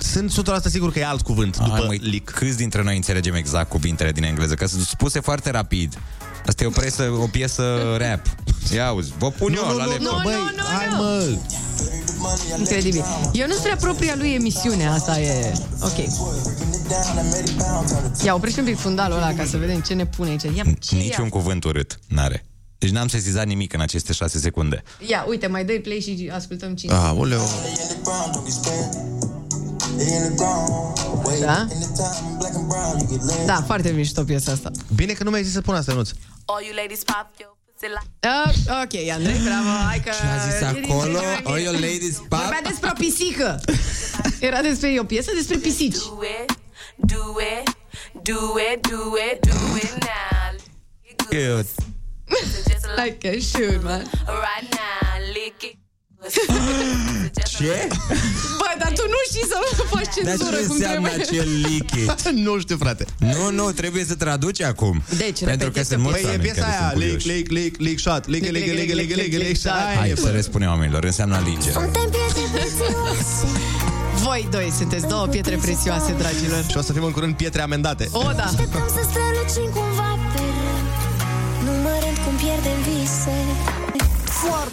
[0.00, 2.30] Sunt 100% sigur că e alt cuvânt după Hai, măi, lic.
[2.30, 4.54] Câți dintre noi înțelegem exact cuvintele din engleză?
[4.54, 5.98] Că sunt spuse foarte rapid.
[6.46, 7.62] Asta e o presă, o piesă
[7.98, 8.20] rap.
[8.74, 10.12] Ia auzi, vă pun Nu, eu nu, la nu, laptop.
[10.12, 10.96] nu, băi, nu, hai nu.
[10.96, 11.36] mă!
[12.58, 13.04] Incredibil.
[13.32, 15.52] Eu nu spre propria lui emisiune, asta e...
[15.82, 15.96] Ok.
[18.24, 20.42] Ia, oprește un pic fundalul ăla ca să vedem ce ne pune aici.
[20.42, 21.30] Ia, ce Niciun ia?
[21.30, 22.44] cuvânt urât n-are.
[22.78, 24.82] Deci n-am sesizat nimic în aceste șase secunde.
[25.08, 26.92] Ia, uite, mai dai play și ascultăm cine.
[26.92, 27.48] Aoleu.
[31.40, 31.66] Da?
[33.46, 34.70] Da, foarte mișto piesa asta.
[34.94, 36.10] Bine că nu mi-ai zis să pun asta, Nuț.
[36.44, 40.10] All you ladies pop your pussy like Uh, ok, Andrei, bravo, hai că...
[40.10, 41.18] Ce a zis acolo?
[41.44, 42.38] All your ladies pop?
[42.40, 43.60] Vorbea despre o pisică.
[44.40, 45.96] Era despre o piesă despre pisici.
[45.96, 46.58] do it,
[47.12, 47.76] do it,
[48.22, 50.56] do it, do it, do it now.
[51.28, 51.68] Cute.
[52.70, 54.00] Just like Like a shoot, man.
[54.00, 55.76] right now, lick it.
[57.56, 57.86] Ce?
[58.58, 59.56] Bă, dar tu nu știi să
[59.90, 61.40] faci Dar cenzură ce cum înseamnă trebuie.
[61.40, 62.12] acel lichid?
[62.46, 63.04] nu știu, frate.
[63.18, 65.02] Nu, nu, trebuie să traduci acum.
[65.16, 67.28] Deci, Pentru că repetiți sunt mulți Păi e oameni piesa care aia, sunt lick, curioși.
[67.36, 69.72] lick, lick, lick shot, lick, lick, lick, lick, lick, lick, lick shot.
[69.98, 71.70] Hai să le spunem oamenilor, înseamnă linge.
[74.22, 76.64] Voi doi sunteți două pietre prețioase, dragilor.
[76.70, 78.08] Și o să fim în curând pietre amendate.
[78.12, 78.42] O, da.
[78.42, 79.85] Așteptăm să strălucim cumva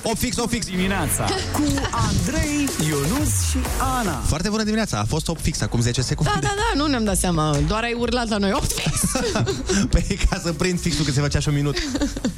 [0.01, 0.65] O fix, o fix.
[0.65, 1.23] Dimineața
[1.55, 3.57] cu Andrei, Ionus și
[3.99, 4.21] Ana.
[4.27, 6.31] Foarte bună dimineața, a fost 8 fix acum 10 secunde.
[6.33, 7.57] Da, da, da, nu ne-am dat seama.
[7.67, 8.51] Doar ai urlat la noi.
[8.53, 8.99] Opt fix.
[9.93, 11.77] Păi ca să prind fixul că se făcea și un minut.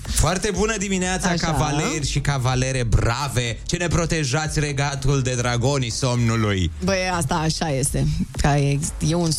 [0.02, 1.45] Foarte bună dimineața, Așa.
[1.52, 6.71] cavaleri și cavalere brave, ce ne protejați regatul de dragonii somnului.
[6.84, 8.08] Băi, asta așa este.
[8.41, 9.30] Ca e, e, un,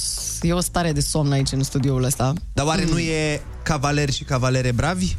[0.42, 2.32] e o stare de somn aici în studioul ăsta.
[2.52, 2.90] Dar oare Mm.
[2.92, 5.16] nu e cavaleri și cavalere bravi?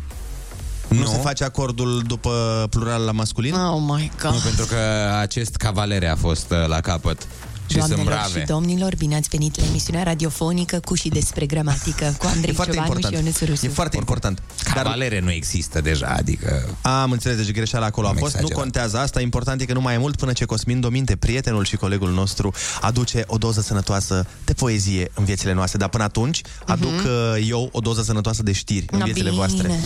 [0.87, 1.05] Nu, Nu.
[1.05, 3.53] se face acordul după plural la masculin?
[3.53, 4.31] Oh my God.
[4.33, 4.75] Nu, pentru că
[5.19, 7.27] acest cavalere a fost uh, la capăt.
[7.69, 8.39] Și sunt brave.
[8.39, 12.53] și domnilor, bine ați venit la emisiunea radiofonică cu și despre gramatică cu Andrei E
[12.53, 13.13] foarte Ciobanu și important.
[13.13, 13.65] Ionuț Rusu.
[13.65, 14.41] E foarte important.
[14.73, 16.75] Cavalere nu există deja, adică...
[16.81, 18.33] Am înțeles, deci greșeala acolo a Am fost.
[18.33, 18.61] Nu exagerat.
[18.63, 19.21] contează asta.
[19.21, 22.53] Important e că nu mai e mult până ce Cosmin Dominte, prietenul și colegul nostru,
[22.81, 25.77] aduce o doză sănătoasă de poezie în viețile noastre.
[25.77, 29.45] Dar până atunci, aduc uh, eu o doză sănătoasă de știri în Na, viețile bine.
[29.45, 29.79] voastre.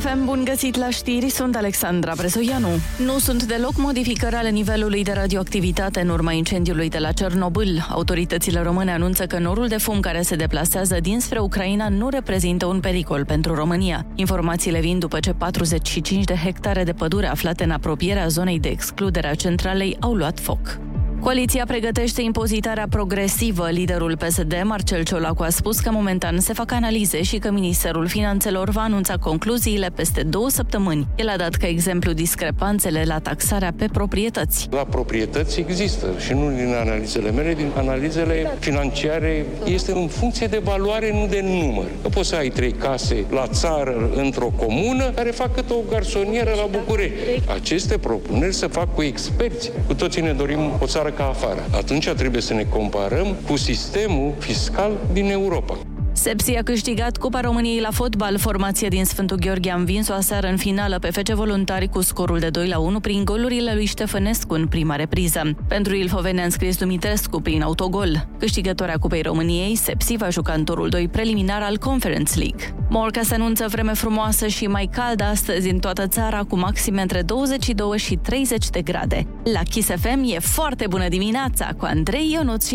[0.00, 2.68] Kiss FM, bun găsit la știri, sunt Alexandra Brezoianu.
[3.04, 7.86] Nu sunt deloc modificări ale nivelului de radioactivitate în urma incendiului de la Cernobâl.
[7.88, 12.80] Autoritățile române anunță că norul de fum care se deplasează dinspre Ucraina nu reprezintă un
[12.80, 14.06] pericol pentru România.
[14.14, 19.28] Informațiile vin după ce 45 de hectare de pădure aflate în apropierea zonei de excludere
[19.28, 20.78] a centralei au luat foc.
[21.20, 23.70] Coaliția pregătește impozitarea progresivă.
[23.70, 28.68] Liderul PSD, Marcel Ciolacu, a spus că momentan se fac analize și că Ministerul Finanțelor
[28.68, 31.06] va anunța concluziile peste două săptămâni.
[31.16, 34.68] El a dat ca exemplu discrepanțele la taxarea pe proprietăți.
[34.70, 40.60] La proprietăți există și nu din analizele mele, din analizele financiare este în funcție de
[40.64, 41.86] valoare, nu de număr.
[42.02, 46.50] Că poți să ai trei case la țară, într-o comună, care fac cât o garsonieră
[46.56, 47.14] la București.
[47.54, 49.70] Aceste propuneri se fac cu experți.
[49.86, 51.64] Cu toții ne dorim o țară ca afară.
[51.74, 55.78] Atunci trebuie să ne comparăm cu sistemul fiscal din Europa.
[56.12, 58.38] Sepsi a câștigat Cupa României la fotbal.
[58.38, 62.48] Formația din Sfântul Gheorghe a învins-o aseară în finală pe FC Voluntari cu scorul de
[62.48, 65.56] 2 la 1 prin golurile lui Ștefănescu în prima repriză.
[65.68, 68.28] Pentru Ilfoveni a înscris Dumitrescu prin autogol.
[68.38, 72.74] Câștigătoarea Cupei României, Sepsi va juca în turul 2 preliminar al Conference League.
[72.88, 77.22] Morca se anunță vreme frumoasă și mai caldă astăzi în toată țara, cu maxime între
[77.22, 79.26] 22 și 30 de grade.
[79.52, 82.68] La Kiss FM e foarte bună dimineața cu Andrei Ionuț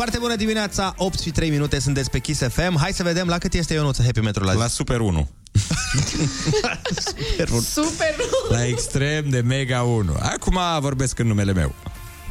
[0.00, 2.78] Foarte bună dimineața, 8 și 3 minute sunteți pe Kiss FM.
[2.78, 4.58] Hai să vedem la cât este Ionuț Happy Metro la zi.
[4.58, 5.28] La Super 1.
[7.06, 7.60] Super 1.
[7.60, 8.14] Super!
[8.48, 10.16] La extrem de mega 1.
[10.20, 11.74] Acum vorbesc în numele meu.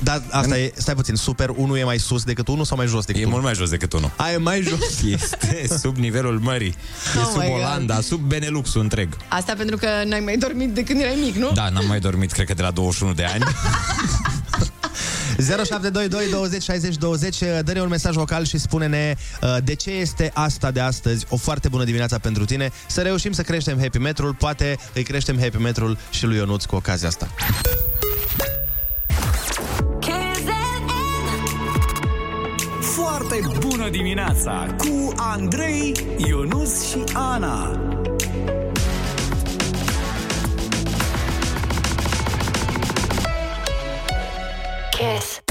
[0.03, 3.05] Dar asta e, stai puțin, Super 1 e mai sus decât 1 sau mai jos
[3.05, 3.31] decât E 1?
[3.31, 4.11] mult mai jos decât 1.
[4.15, 5.01] A, e mai jos.
[5.63, 6.75] Este sub nivelul mării.
[7.17, 7.51] Oh e my sub God.
[7.51, 9.17] Olanda, sub Beneluxul întreg.
[9.27, 11.51] Asta pentru că n-ai mai dormit de când erai mic, nu?
[11.51, 13.43] Da, n-am mai dormit, cred că de la 21 de ani.
[15.39, 20.71] 0722 20 60 20 Dă-ne un mesaj vocal și spune-ne uh, De ce este asta
[20.71, 22.71] de astăzi O foarte bună dimineața pentru tine.
[22.87, 26.75] Să reușim să creștem Happy Metrul Poate îi creștem Happy Metrul și lui Ionuț cu
[26.75, 27.27] ocazia asta.
[32.81, 37.79] Foarte bună dimineața cu Andrei, Ionus și Ana.
[44.99, 45.41] Kiss.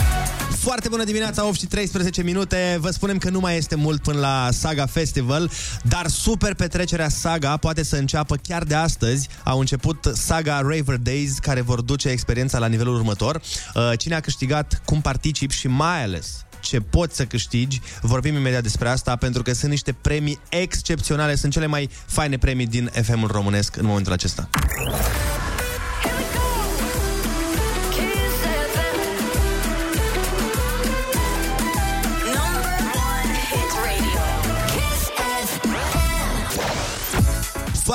[0.61, 4.21] Foarte bună dimineața, 8 și 13 minute Vă spunem că nu mai este mult până
[4.21, 5.51] la Saga Festival
[5.83, 11.39] Dar super petrecerea Saga poate să înceapă chiar de astăzi Au început Saga Raver Days
[11.39, 13.41] Care vor duce experiența la nivelul următor
[13.75, 17.81] Uh, Cine a câștigat, cum particip și mai ales ce poți să câștigi.
[18.01, 22.67] Vorbim imediat despre asta pentru că sunt niște premii excepționale, sunt cele mai faine premii
[22.67, 24.49] din FM-ul românesc în momentul acesta.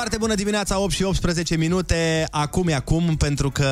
[0.04, 2.26] Foarte bună dimineața, 8 și 18 minute.
[2.30, 3.66] Acum e acum, pentru că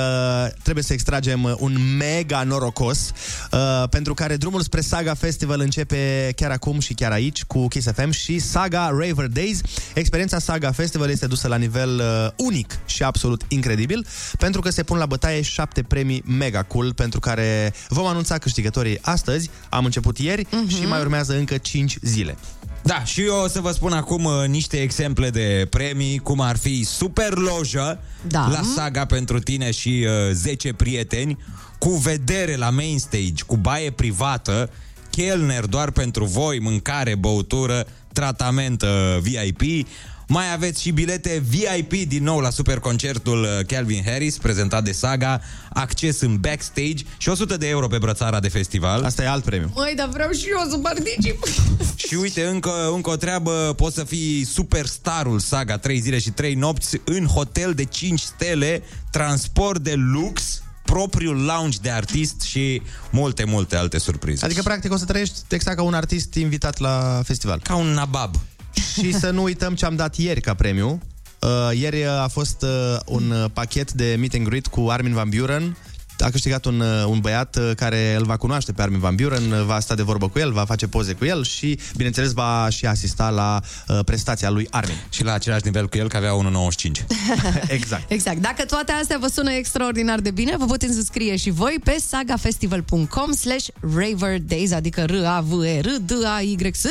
[0.62, 3.12] trebuie să extragem un mega norocos,
[3.52, 7.88] uh, pentru care drumul spre Saga Festival începe chiar acum și chiar aici, cu Kiss
[7.94, 9.60] FM și Saga Raver Days.
[9.94, 14.06] Experiența Saga Festival este dusă la nivel uh, unic și absolut incredibil,
[14.38, 18.98] pentru că se pun la bătaie șapte premii mega cool, pentru care vom anunța câștigătorii
[19.02, 19.50] astăzi.
[19.68, 20.68] Am început ieri Mhm.
[20.68, 22.36] și mai urmează încă 5 zile.
[22.82, 26.56] Da, și eu o să vă spun acum uh, niște exemple de premii, cum ar
[26.56, 28.48] fi Super Lojă Da.
[28.48, 31.38] la saga pentru tine și uh, 10 prieteni,
[31.78, 34.70] cu vedere la main stage, cu baie privată,
[35.10, 39.88] chelner doar pentru voi, mâncare, băutură, tratament uh, VIP.
[40.28, 45.40] Mai aveți și bilete VIP din nou la superconcertul uh, Calvin Harris, prezentat de Saga,
[45.72, 49.04] acces în backstage și 100 de euro pe brățara de festival.
[49.04, 49.70] Asta e alt premiu.
[49.74, 51.44] Măi, dar vreau și eu să particip.
[52.06, 56.54] Și uite, încă, încă o treabă, poți să fii superstarul Saga 3 zile și 3
[56.54, 63.44] nopți în hotel de 5 stele, transport de lux, propriul lounge de artist și multe,
[63.44, 64.44] multe alte surprize.
[64.44, 67.60] Adică, practic, o să trăiești exact ca un artist invitat la festival.
[67.62, 68.34] Ca un nabab.
[68.72, 71.00] Și să nu uităm ce am dat ieri ca premiu.
[71.38, 75.28] Uh, ieri a fost uh, un uh, pachet de meet and greet cu Armin Van
[75.28, 75.76] Buren.
[76.18, 79.52] A câștigat un, uh, un băiat uh, care îl va cunoaște pe Armin Van Buren,
[79.52, 82.68] uh, va sta de vorbă cu el, va face poze cu el și, bineînțeles, va
[82.70, 84.96] și asista la uh, prestația lui Armin.
[85.08, 87.04] Și la același nivel cu el, că avea 1,95.
[87.66, 88.10] exact.
[88.10, 88.38] Exact.
[88.38, 93.32] Dacă toate astea vă sună extraordinar de bine, vă puteți înscrie și voi pe sagafestival.com
[93.32, 96.86] slash raverdays, adică R-A-V-E-R, D-A-Y-S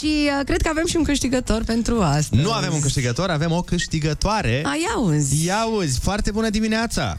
[0.00, 2.36] și uh, cred că avem și un câștigător pentru asta.
[2.36, 4.62] Nu avem un câștigător, avem o câștigătoare.
[4.64, 5.44] A, ia auzi.
[5.44, 7.18] Ia auzi, foarte bună dimineața!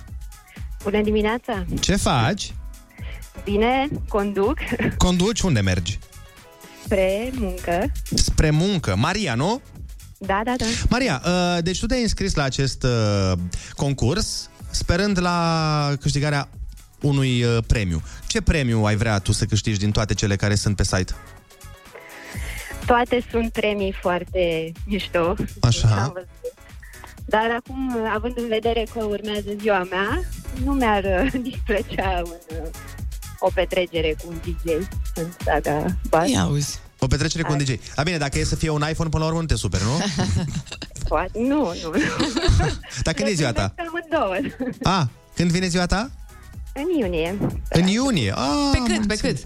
[0.84, 1.66] Bună dimineața!
[1.80, 2.54] Ce faci?
[3.44, 4.58] Bine, conduc
[4.98, 5.42] Conduci?
[5.42, 6.00] Unde mergi?
[6.92, 7.92] spre muncă.
[8.16, 8.96] Spre muncă.
[8.96, 9.62] Maria, nu?
[10.18, 10.66] Da, da, da.
[10.90, 13.32] Maria, uh, deci tu te-ai înscris la acest uh,
[13.76, 16.50] concurs sperând la câștigarea
[17.02, 18.02] unui uh, premiu.
[18.28, 21.14] Ce premiu ai vrea tu să câștigi din toate cele care sunt pe site?
[22.86, 25.36] Toate sunt premii foarte mișto.
[25.62, 25.88] Așa.
[25.88, 26.54] Am văzut.
[27.26, 30.22] Dar acum, având în vedere că urmează ziua mea,
[30.64, 32.70] nu mi-ar uh, displăcea un, uh,
[33.40, 34.74] o petrecere cu un DJ
[35.16, 36.30] în saga Bas.
[36.30, 36.80] Ia auzi.
[37.00, 37.70] O petrecere cu un DJ.
[37.96, 39.98] A, bine, dacă e să fie un iPhone, până la urmă nu te super, nu?
[41.08, 41.40] Poate.
[41.40, 41.92] Nu, nu, nu.
[43.04, 43.74] Dar când e ziua ta?
[43.78, 44.36] Amândouă.
[44.84, 46.12] A, când vine ziua ta?
[46.74, 47.38] În iunie.
[47.70, 48.32] În iunie.
[48.36, 49.38] A, Pe cât, pe cât?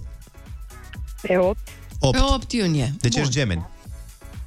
[1.21, 1.58] Pe 8.
[1.99, 2.17] 8.
[2.17, 2.93] Pe 8 iunie.
[2.99, 3.21] Deci Bun.
[3.21, 3.67] ești gemeni.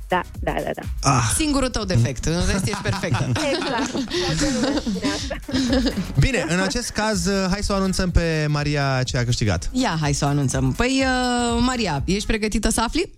[0.08, 1.11] Da, da, da, da.
[1.11, 1.30] Ah.
[1.34, 3.24] Singurul tău defect, în rest ești perfectă.
[3.52, 3.90] Exact.
[3.90, 5.37] Toată lumea spune asta.
[6.18, 9.70] Bine, în acest caz, uh, hai să o anunțăm pe Maria ce a câștigat.
[9.72, 10.72] Ia, hai să o anunțăm.
[10.72, 13.12] Păi, uh, Maria, ești pregătită să afli?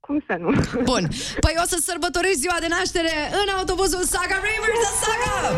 [0.00, 0.50] Cum să nu?
[0.82, 1.08] Bun.
[1.40, 5.56] Păi o să sărbătorești ziua de naștere în autobuzul Saga Rivers de Saga!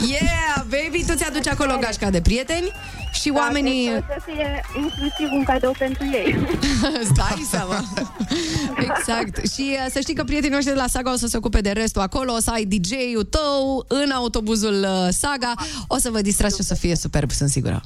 [0.00, 1.04] Yeah, baby!
[1.06, 2.70] Tu ți-aduci acolo gașca de prieteni
[3.12, 3.86] și oamenii...
[3.86, 6.36] Da, cred că o să fie inclusiv un cadou pentru ei.
[7.02, 7.84] Îți dai seama?
[8.78, 9.52] exact.
[9.52, 11.70] Și uh, să știi că prietenii noștri de la Saga o să se ocupe de
[11.70, 15.54] restul acolo, o să ai DJ-ul tău în autobuzul uh, Saga.
[15.86, 17.82] O să vă distrați și o să fie superb, sunt sigură.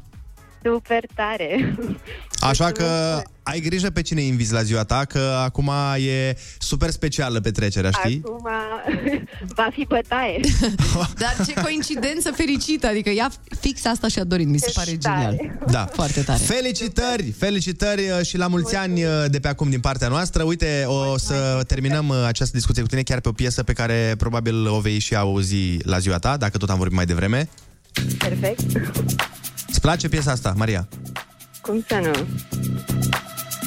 [0.62, 1.75] Super tare.
[2.40, 7.40] Așa că ai grijă pe cine invizi la ziua ta, că acum e super specială
[7.40, 8.23] petrecerea, știi?
[8.25, 8.49] Acum
[9.59, 10.40] va fi bătaie.
[11.23, 15.37] Dar ce coincidență fericită, adică ea fix asta și-a dorit, mi se pare Tare.
[15.37, 15.59] genial.
[15.70, 15.88] Da.
[15.92, 16.42] Foarte tare.
[16.44, 17.31] Felicitări!
[17.38, 20.42] Felicitări uh, și la mulți ani uh, de pe acum din partea noastră.
[20.42, 24.14] Uite, o să terminăm uh, această discuție cu tine chiar pe o piesă pe care
[24.18, 27.49] probabil o vei și auzi la ziua ta, dacă tot am vorbit mai devreme.
[28.18, 28.61] Perfect.
[29.81, 30.88] Îți place piesa asta, Maria?
[31.62, 32.11] Cum să nu?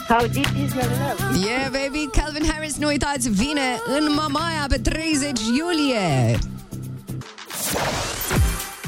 [0.08, 1.46] How deep is your love?
[1.46, 6.40] Yeah, baby, Calvin Harris, nu uitați, vine în Mamaia pe 30 iulie.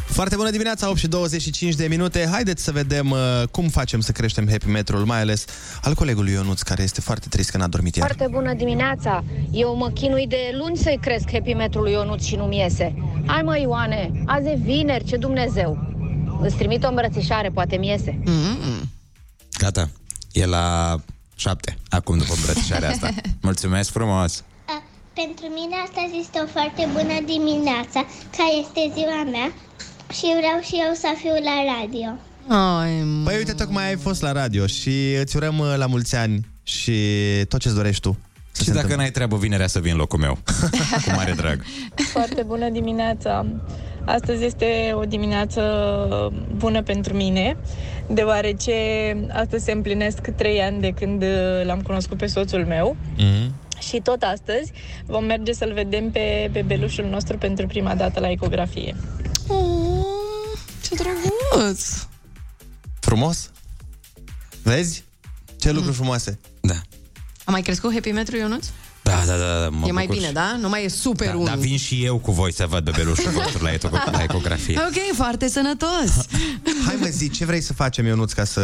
[0.05, 2.27] Foarte bună dimineața, 8 și 25 de minute.
[2.31, 3.17] Haideți să vedem uh,
[3.51, 5.45] cum facem să creștem happy metrul, mai ales
[5.81, 8.13] al colegului Ionuț, care este foarte trist că n-a dormit ieri.
[8.13, 9.23] Foarte bună dimineața!
[9.51, 12.95] Eu mă chinui de luni să-i cresc happy metrul Ionuț și nu-mi iese.
[13.25, 15.94] Hai mă, Ioane, azi e vineri, ce Dumnezeu!
[16.41, 18.19] Îți trimit o îmbrățișare, poate mi iese.
[18.21, 18.83] Mm-hmm.
[19.59, 19.89] Gata.
[20.31, 20.95] E la
[21.35, 23.09] șapte, acum după îmbrățișarea asta.
[23.41, 24.43] Mulțumesc frumos!
[25.13, 27.99] Pentru mine astăzi este o foarte bună dimineața,
[28.37, 29.47] care este ziua mea
[30.17, 32.09] și vreau și eu să fiu la radio.
[32.79, 32.91] Ai,
[33.23, 36.93] Păi uite, tocmai ai fost la radio și îți urăm uh, la mulți ani și
[37.49, 38.17] tot ce-ți dorești tu.
[38.51, 38.95] Să Și se dacă întâmple.
[38.95, 40.37] n-ai treabă vinerea să vin în locul meu.
[41.05, 41.63] Cu mare drag.
[42.11, 43.45] Foarte bună dimineața!
[44.05, 45.61] Astăzi este o dimineață
[46.55, 47.57] bună pentru mine,
[48.09, 48.73] deoarece
[49.31, 51.23] astăzi se împlinesc trei ani de când
[51.63, 53.53] l-am cunoscut pe soțul meu Mhm.
[53.79, 54.71] și tot astăzi
[55.05, 58.95] vom merge să-l vedem pe bebelușul nostru pentru prima dată la ecografie.
[59.47, 62.07] Oh, ce drăguț!
[62.99, 63.51] Frumos?
[64.63, 65.03] Vezi?
[65.59, 66.39] Ce lucruri frumoase.
[66.61, 66.73] Da.
[67.43, 68.67] A mai crescut happy metru, Ionuț?
[69.05, 70.19] Da, da, da, da mă e mai bucur.
[70.19, 70.57] bine, da?
[70.59, 71.45] Nu mai e super Da, un...
[71.45, 74.79] dar vin și eu cu voi să văd bebelușul vostru la, eto- la ecografie.
[74.87, 76.25] Ok, foarte sănătos.
[76.85, 78.61] Hai mă zi, ce vrei să facem, Ionuț, ca să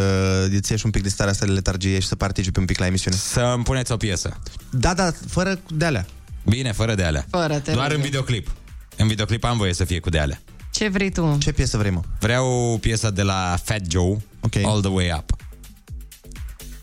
[0.53, 2.85] îți ieși un pic de starea asta de letargie și să participi un pic la
[2.85, 3.15] emisiune?
[3.17, 4.39] Să îmi puneți o piesă.
[4.69, 6.05] Da, da, fără de alea.
[6.45, 7.25] Bine, fără de alea.
[7.29, 7.95] Fără, te Doar rog.
[7.97, 8.51] în videoclip.
[8.97, 10.41] În videoclip am voie să fie cu de alea.
[10.71, 11.37] Ce vrei tu?
[11.39, 12.01] Ce piesă vrei, mă?
[12.19, 14.63] Vreau piesa de la Fat Joe, okay.
[14.65, 15.35] All the Way Up.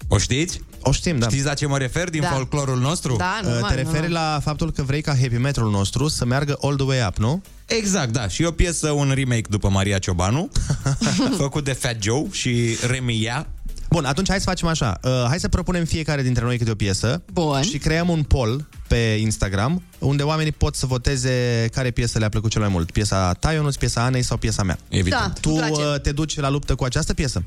[0.09, 0.61] O știți?
[0.83, 1.29] O știm, da.
[1.29, 2.27] Știți la ce mă refer din Da.
[2.29, 3.17] folclorul nostru?
[3.17, 4.33] Da, Uh, normal, Te referi normal.
[4.35, 7.43] la faptul că vrei ca happy metrul nostru să meargă all the way up, nu?
[7.67, 8.29] Exact, da.
[8.29, 10.49] Și o piesă, un remake după Maria Ciobanu,
[11.37, 13.47] făcut de Fat Joe și Remy Ia.
[13.91, 14.99] Bun, atunci hai să facem așa.
[15.03, 17.63] Uh, hai să propunem fiecare dintre noi câte o piesă Bun.
[17.63, 22.51] și creăm un poll pe Instagram unde oamenii pot să voteze care piesă le-a plăcut
[22.51, 22.91] cel mai mult.
[22.91, 24.79] Piesa ta, Ionuț, piesa Anei sau piesa mea.
[24.89, 25.23] Evident.
[25.23, 25.81] Da, Tu îmi place.
[25.83, 27.43] uh, te duci la luptă cu această piesă?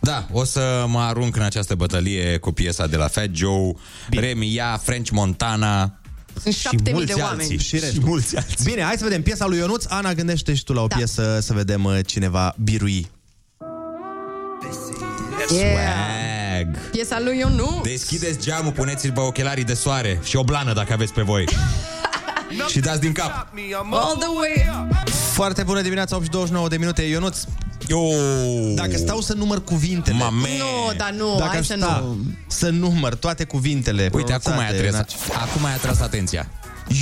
[0.00, 3.72] Da, o să mă arunc în această bătălie cu piesa de la Fat Joe,
[4.10, 5.92] Remy Ia, French Montana
[6.42, 7.40] Sunt și șapte mii mulți de oameni.
[7.40, 7.58] alții.
[7.58, 8.02] Și Și, restul.
[8.04, 8.64] mulți alții.
[8.64, 9.84] Bine, hai să vedem piesa lui Ionuț.
[9.88, 10.96] Ana, gândește și tu la o Da.
[10.96, 13.10] piesă să vedem uh, cine va birui.
[15.46, 16.76] Swag.
[16.90, 17.80] Piesa lui eu nu.
[17.82, 21.44] Deschideți geamul, puneți-l pe ochelarii de soare și o blană dacă aveți pe voi.
[22.72, 23.30] și dați din cap.
[23.90, 24.86] All the way.
[25.32, 27.02] Foarte bună dimineața, 8 și 29 de minute.
[27.02, 27.38] Ionuț,
[27.88, 27.98] Yo!
[28.74, 30.16] dacă stau să număr cuvintele...
[30.16, 30.48] Mame.
[30.58, 32.16] Nu, dar nu, Dacă hai aș să sta nu.
[32.46, 36.48] să număr toate cuvintele Uite, acum ai, pronunțate în atras, acum ai atras atenția.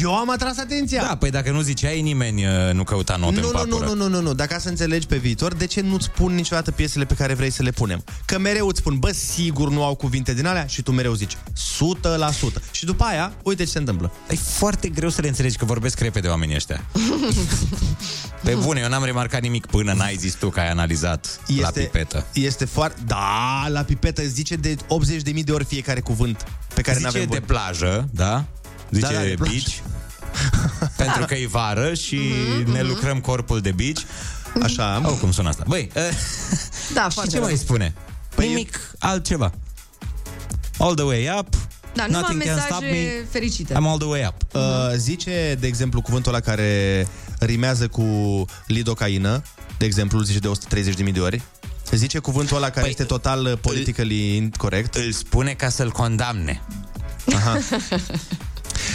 [0.02, 1.02] Eu am atras atenția.
[1.02, 3.84] Da, păi dacă nu ziceai, nimeni uh, nu căuta note Nu, în nu, papură.
[3.86, 4.34] nu, nu, nu, nu, nu.
[4.34, 7.62] Dacă să înțelegi pe viitor, de ce nu-ți spun niciodată piesele pe care vrei să
[7.62, 8.04] le punem?
[8.24, 11.36] Că mereu îți spun, bă, sigur nu au cuvinte din alea și tu mereu zici
[11.36, 11.38] 100%.
[12.70, 14.12] Și după aia, uite ce se întâmplă.
[14.30, 16.84] E foarte greu să le înțelegi că vorbesc repede oamenii ăștia.
[18.44, 22.26] Pe bune, eu n-am remarcat nimic până n-ai zis tu că ai analizat la pipetă.
[22.32, 23.00] Este foarte...
[23.06, 27.26] Da, la pipetă zice de 80.000 de ori fiecare cuvânt pe care Zice n-avem de
[27.26, 27.40] voie.
[27.40, 28.44] plajă, da?
[28.92, 29.52] Zice Da, da, de plajă.
[29.52, 29.72] beach.
[30.96, 32.21] pentru că e vară și
[32.73, 34.00] ne lucrăm corpul de beach.
[34.62, 35.00] Așa.
[35.04, 35.64] Oh, cum sună asta?
[35.69, 36.02] Băi, uh,
[36.94, 37.46] Da, și foarte ce rău.
[37.46, 37.94] mai spune?
[38.35, 39.52] Păi Nimic altceva.
[40.79, 41.54] All the way up.
[41.94, 43.25] Da, numai nothing can stop mesaje me.
[43.31, 43.73] fericite.
[43.75, 44.54] I'm all the way up.
[44.54, 44.62] Uh,
[44.96, 47.06] zice, de exemplu, cuvântul ăla care
[47.38, 48.04] rimează cu
[48.66, 49.42] lidocaină,
[49.79, 50.50] de exemplu, îl zice de
[51.06, 51.42] 130.000 de ori.
[51.90, 54.94] Zice cuvântul ăla care este total uh, politically incorrect.
[54.94, 56.62] Îl spune ca să-l condamne.
[57.35, 57.58] Aha.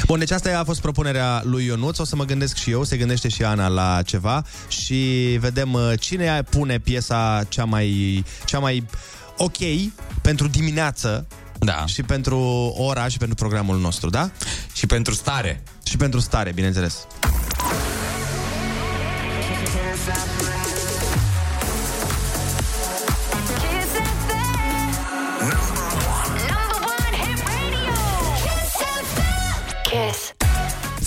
[0.07, 1.99] Bun, deci asta a fost propunerea lui Ionuț.
[1.99, 5.91] O să mă gândesc și eu, se gândește și Ana la ceva și vedem uh,
[5.99, 8.85] cine pune piesa cea mai, cea mai
[9.37, 9.57] ok
[10.21, 11.27] pentru dimineață
[11.59, 11.85] da.
[11.85, 12.39] și pentru
[12.77, 14.29] ora și pentru programul nostru, da?
[14.73, 15.63] Și pentru stare.
[15.83, 17.07] Și pentru stare, bineînțeles.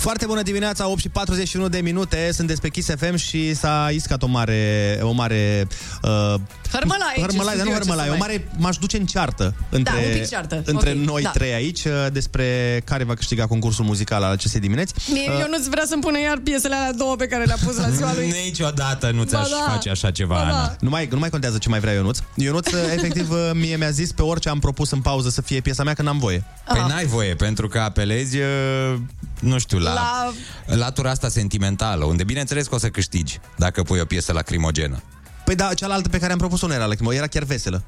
[0.01, 4.23] Foarte bună dimineața, 8 și 41 de minute, sunteți pe Kiss FM și s-a iscat
[4.23, 5.67] o mare, o mare
[6.03, 6.33] uh,
[6.71, 8.97] Hărmălaie, ce hărmălaie, dar știu nu eu ce hărmălaie, să o mai- mare, m-aș duce
[8.97, 11.29] în ceartă între, un pic ceartă, între ok, noi da.
[11.29, 12.45] trei aici uh, despre
[12.85, 14.93] care va câștiga concursul muzical al acestei dimineți.
[15.11, 17.77] Mie, Uh, eu nu-ți vrea să-mi pună iar piesele alea două pe care le-a pus
[17.77, 18.33] la ziua lui.
[18.45, 19.71] Niciodată nu ți-aș Ba da.
[19.71, 20.57] face așa ceva, Ba da.
[20.57, 20.75] Ana.
[20.79, 22.19] Nu mai, nu mai contează ce mai vrea Ionuț.
[22.35, 25.59] Ionuț, uh, efectiv, uh, mie mi-a zis pe orice am propus în pauză să fie
[25.61, 26.43] piesa mea, că n-am voie.
[26.67, 28.95] Păi n-ai voie, pentru că apelezi, uh,
[29.41, 30.31] nu știu, la, La-
[30.65, 30.75] la...
[30.75, 35.01] latura asta sentimentală, unde bineînțeles că o să câștigi dacă pui o piesă lacrimogenă.
[35.45, 37.83] Păi da, cealaltă pe care am propus-o nu era lacrimă, era chiar veselă.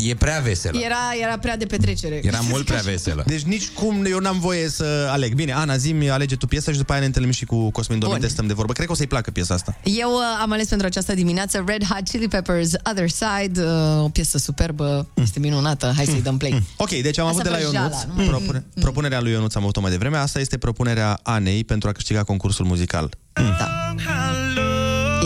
[0.00, 0.78] E prea veselă.
[0.84, 2.20] Era, era prea de petrecere.
[2.22, 3.24] Era mult prea veselă.
[3.26, 5.34] Deci nici cum eu n-am voie să aleg.
[5.34, 8.28] Bine, Ana, zi alege tu piesa și după aia ne întâlnim și cu Cosmin Domnite,
[8.28, 8.72] stăm de vorbă.
[8.72, 9.76] Cred că o să-i placă piesa asta.
[9.82, 14.08] Eu uh, am ales pentru această dimineață Red Hot Chili Peppers Other Side, uh, o
[14.08, 16.62] piesă superbă, este minunată, hai să-i dăm play.
[16.76, 18.26] Ok, deci am Asta avut de la vrăjeala, Ionuț, nu?
[18.26, 22.22] propune, propunerea lui Ionuț am avut-o mai devreme, asta este propunerea Anei pentru a câștiga
[22.22, 23.10] concursul muzical.
[23.32, 24.63] Da.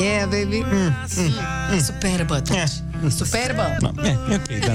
[0.03, 0.65] Yeah, baby.
[0.71, 0.95] Mm,
[1.73, 2.71] mm, superbă, atunci.
[3.17, 3.77] Superbă.
[4.33, 4.75] ok, da.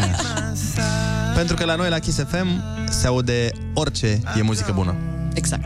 [1.36, 4.96] Pentru că la noi, la Kiss FM, se aude orice e muzică bună.
[5.34, 5.64] Exact.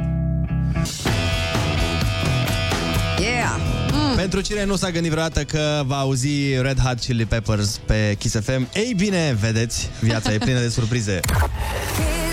[3.20, 3.56] Yeah.
[3.92, 4.16] Mm.
[4.16, 8.36] Pentru cine nu s-a gândit vreodată că va auzi Red Hot Chili Peppers pe Kiss
[8.40, 11.20] FM, ei bine, vedeți, viața e plină de surprize.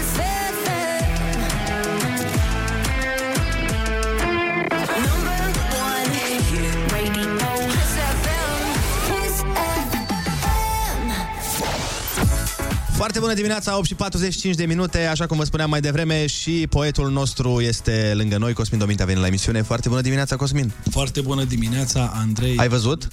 [12.94, 16.66] Foarte bună dimineața, 8 și 45 de minute, așa cum vă spuneam mai devreme și
[16.70, 19.62] poetul nostru este lângă noi, Cosmin Dominte a venit la emisiune.
[19.62, 20.72] Foarte bună dimineața, Cosmin.
[20.90, 22.56] Foarte bună dimineața, Andrei.
[22.56, 23.08] Ai văzut?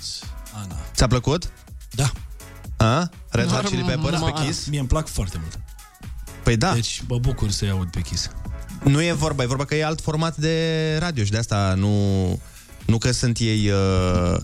[0.54, 0.76] Ana.
[0.96, 1.52] Ți-a plăcut?
[1.92, 2.12] Da.
[2.78, 3.10] A?
[3.30, 4.46] Red Hot Chili Peppers pe Normal.
[4.46, 4.66] Kiss?
[4.66, 5.60] Mie îmi plac foarte mult.
[6.44, 6.74] Păi da.
[6.74, 8.30] Deci mă bucur să-i aud pe Kiss.
[8.84, 12.40] Nu e vorba, e vorba că e alt format de radio și de asta nu,
[12.86, 14.38] nu că sunt ei uh,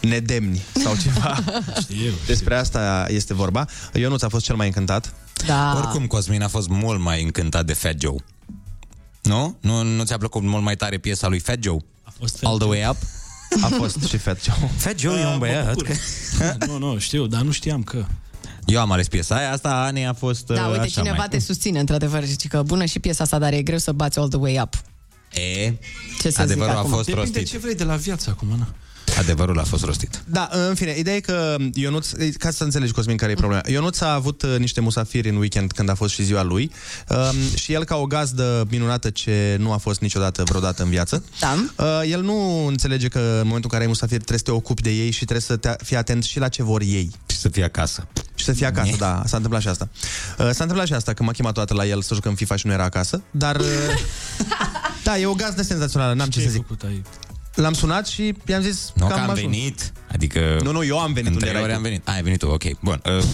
[0.00, 1.34] nedemni sau ceva.
[1.82, 3.66] Știu, Despre asta este vorba.
[3.92, 5.12] Eu nu ți-a fost cel mai încântat.
[5.46, 5.74] Da.
[5.76, 8.14] Oricum, Cosmin a fost mult mai încântat de Fat Joe.
[9.22, 9.56] Nu?
[9.60, 11.78] Nu, nu ți-a plăcut mult mai tare piesa lui Fat Joe?
[12.02, 12.96] A fost All the way up?
[13.62, 14.70] A fost și Fat Joe.
[14.84, 15.76] Fat Joe e un băiat.
[15.82, 15.94] că-
[16.66, 18.04] nu, nu, știu, dar nu știam că...
[18.64, 21.28] Eu am ales piesa aia, asta Ani a fost Da, uh, uite, așa cineva mai...
[21.28, 24.28] te susține, într-adevăr, zice că bună și piesa asta, dar e greu să bați all
[24.28, 24.74] the way up.
[25.32, 25.72] E,
[26.20, 26.90] Ce să adevărul zic a acum?
[26.92, 27.50] fost Depinde rostit.
[27.50, 28.68] ce vrei de la viață acum, Ana.
[29.18, 30.22] Adevărul a fost rostit.
[30.26, 33.62] Da, în fine, ideea e că Ionuț, ca să înțelegi, Cosmin, care e problema.
[33.66, 36.70] Ionuț a avut uh, niște musafiri în weekend când a fost și ziua lui
[37.08, 41.24] um, și el, ca o gazdă minunată ce nu a fost niciodată vreodată în viață,
[41.40, 41.64] Da.
[41.78, 44.82] uh, el nu înțelege că în momentul în care ai musafiri trebuie să te ocupi
[44.82, 47.10] de ei și trebuie să te, fii atent și la ce vor ei.
[47.26, 48.06] Și să fie acasă.
[48.34, 49.88] Și să fie acasă, da, s-a întâmplat și asta.
[50.38, 52.66] Uh, s-a întâmplat și asta, că m-a chemat toată la el să jucăm FIFA și
[52.66, 53.56] nu era acasă, dar...
[53.56, 53.66] Uh,
[55.04, 56.62] da, e o gazdă senzațională, n-am ce, Ce să ai zic.
[56.66, 57.02] făcut ai?
[57.60, 59.40] L-am sunat și i-am zis Nu că că am ajuns.
[59.40, 60.40] venit, adică...
[60.62, 61.28] Nu, nu, eu am venit.
[61.28, 61.76] În unde trei erai ore tu.
[61.76, 62.08] am venit.
[62.08, 62.62] A, ai venit tu, ok.
[62.80, 63.00] Bun.
[63.06, 63.12] Uh,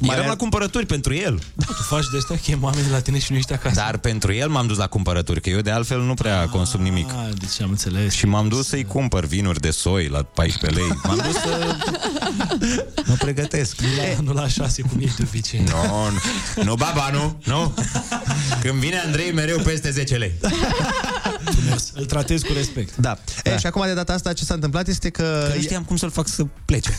[0.00, 1.38] Mai eram era- la cumpărături pentru el.
[1.76, 3.74] Tu faci de astea, chem oamenii la tine și nu ești acasă.
[3.74, 7.08] Dar pentru el m-am dus la cumpărături, că eu de altfel nu prea consum nimic.
[7.10, 8.14] Ah, deci am înțeles.
[8.14, 10.88] Și m-am dus să-i cumpăr vinuri de soi la 14 lei.
[11.04, 11.76] M-am dus să
[13.06, 13.76] mă pregătesc.
[13.80, 15.60] Nu la, nu la șase, cum ești de obicei.
[15.60, 16.08] Nu,
[16.56, 17.74] nu, nu, baba, nu, nu.
[18.62, 20.32] Când vine Andrei, mereu peste 10 lei.
[21.50, 21.92] Frumos.
[21.94, 22.96] Îl tratez cu respect.
[22.96, 23.18] Da.
[23.42, 23.50] da.
[23.50, 25.46] E, și acum de data asta ce s-a întâmplat este că...
[25.48, 26.90] Că nu știam cum să-l fac să plece.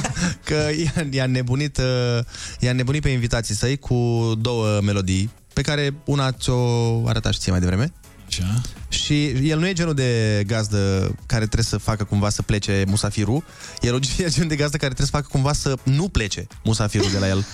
[0.48, 2.24] că i-a, i-a, nebunit, uh,
[2.60, 7.50] i-a nebunit pe invitații săi cu două melodii pe care una ți-o arăta și ție
[7.50, 7.92] mai devreme.
[8.28, 8.60] Așa.
[8.88, 13.44] Și el nu e genul de gazdă care trebuie să facă cumva să plece musafirul,
[13.80, 17.18] el e genul de gazdă care trebuie să facă cumva să nu plece musafirul de
[17.18, 17.44] la el.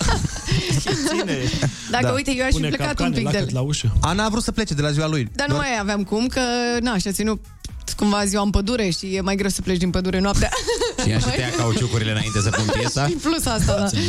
[1.91, 3.37] Dacă, uite, eu aș fi Pune plecat capcane un pic la de...
[3.37, 3.97] cât la ușă.
[4.01, 5.29] Ana a vrut să plece de la ziua lui.
[5.35, 6.41] Dar nu mai aveam cum, că,
[6.81, 7.45] na, și-a ținut
[7.95, 10.49] cumva ziua în pădure și e mai greu să pleci din pădure noaptea.
[11.03, 13.07] Și ea și tăia cauciucurile înainte să pun piesa.
[13.07, 13.99] Și plus asta, da.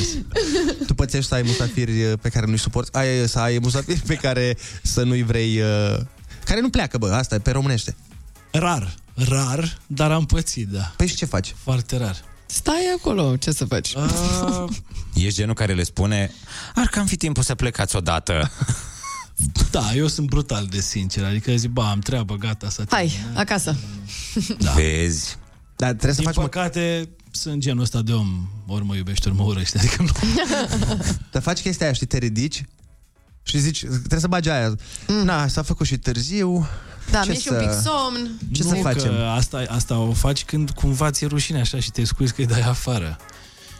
[0.86, 4.14] Tu pățești să ai musafiri uh, pe care nu-i suporți, ai, să ai musafiri pe
[4.14, 5.60] care să nu-i vrei...
[5.60, 5.98] uh,
[6.46, 7.96] Care nu pleacă, bă, asta e pe românește.
[8.52, 10.92] Rar, rar, dar am pățit, da.
[10.96, 11.54] Păi și ce faci?
[11.62, 12.16] Foarte rar.
[12.46, 13.94] Stai acolo, ce să faci?
[13.94, 14.64] Uh,
[15.24, 16.30] Ești genul care le spune
[16.74, 18.50] Ar cam fi timpul să plecați odată
[19.70, 23.76] Da, eu sunt brutal de sincer Adică zic, ba, am treabă, gata, să Hai, acasă.
[24.58, 24.72] Da.
[24.72, 25.36] Vezi?
[25.76, 29.38] Dar trebuie să Din faci păcate, sunt genul ăsta de om Ori mă iubește, ori
[29.38, 30.12] mă urăște Adică nu
[31.30, 32.64] Te faci chestia aia, știi, te ridici
[33.48, 34.74] și zici, trebuie să bagi aia.
[35.08, 35.24] Mm.
[35.24, 36.66] Na, s-a făcut și târziu.
[37.10, 38.30] Da, Ce mi-e și un să- pic somn.
[38.52, 39.10] Ce nu să facem?
[39.12, 42.46] Că asta, asta o faci când cumva ți-e rușine așa și te scuzi că îi
[42.46, 43.16] dai afară.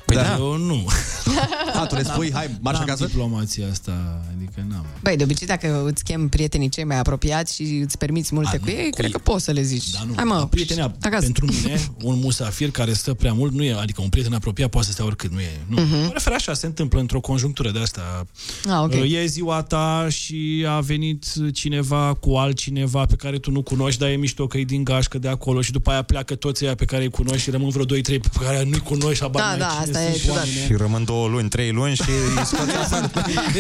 [0.05, 0.37] Păi Dar da.
[0.37, 0.87] eu nu.
[1.81, 3.07] A, tu le spui, hai, marș N-am acasă?
[3.07, 4.87] diplomația asta, adică n-am.
[5.03, 8.69] Băi, de obicei, dacă îți chem prietenii cei mai apropiați și îți permiți multe cu
[8.69, 9.91] ei, cred că poți să le zici.
[9.91, 10.13] Da, nu.
[10.17, 11.23] Hai mă, Prietenia, acasă.
[11.23, 14.87] pentru mine, un musafir care stă prea mult nu e, adică un prieten apropiat poate
[14.87, 15.61] să stea oricât, nu e.
[15.67, 15.81] Nu.
[15.83, 15.97] Mhm.
[15.97, 18.27] Mă refer așa, se întâmplă într-o conjunctură de asta.
[18.69, 18.93] Ah, ok.
[18.95, 24.09] E ziua ta și a venit cineva cu altcineva pe care tu nu cunoști, dar
[24.09, 26.85] e mișto că e din gașcă de acolo și după aia pleacă toți ăia pe
[26.85, 29.67] care îi cunoști și rămân vreo 2-3 pe care nu-i cunoști, habar Da, n-ai da,
[29.67, 30.37] cine asta sunt e ciudat.
[30.37, 32.03] oamenii Și rămân două luni, trei luni și
[32.37, 33.11] îi scoți afară.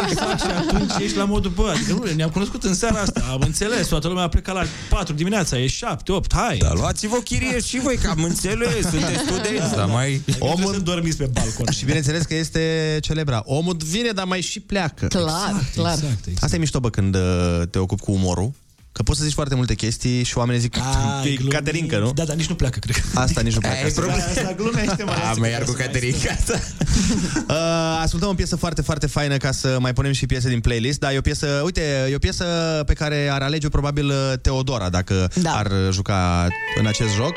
[0.06, 3.40] Exact, și atunci ești la modul, bă, adică nu, ne-am cunoscut în seara asta, am
[3.40, 6.56] înțeles, toată lumea a plecat la 4 dimineața, e 7, 8, hai.
[6.56, 10.22] Dar luați-vă chirie și voi, că am înțeles, sunteți studenți, dar mai...
[10.38, 11.66] Omul să dormiți pe balcon.
[11.72, 13.42] Și bineînțeles că este celebra.
[13.44, 15.06] Omul vine, dar mai și pleacă.
[15.06, 15.98] Clar, Exact, clar.
[16.40, 17.22] Asta e mișto, bă, când uh,
[17.70, 18.52] te ocupi cu umorul.
[18.96, 20.82] Că poți să zici foarte multe chestii și oamenii zic Ah,
[21.22, 21.52] că e glumit.
[21.52, 22.12] Caterinca, nu?
[22.12, 23.18] Da, dar nici nu pleacă, cred că.
[23.20, 23.76] Asta nici nu pleacă.
[23.76, 24.18] Aia e problema.
[24.22, 26.60] Asta glumește, mai A, mai iar cu Caterinca asta.
[27.48, 30.98] Uh, ascultăm o piesă foarte, foarte faină ca să mai punem și piese din playlist,
[30.98, 31.80] dar e o piesă, uite,
[32.10, 32.44] e o piesă
[32.86, 35.50] pe care ar alege probabil uh, Teodora dacă Da.
[35.52, 36.46] ar uh, juca
[36.78, 37.34] în acest joc.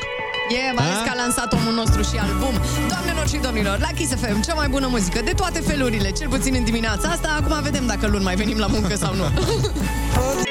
[0.50, 2.60] E, mai ales că a lansat omul nostru și album.
[2.88, 6.54] Doamnelor și domnilor, la Kiss FM, cea mai bună muzică de toate felurile, cel puțin
[6.54, 7.38] în dimineața asta.
[7.40, 9.24] Acum vedem dacă luni mai venim la muncă sau nu.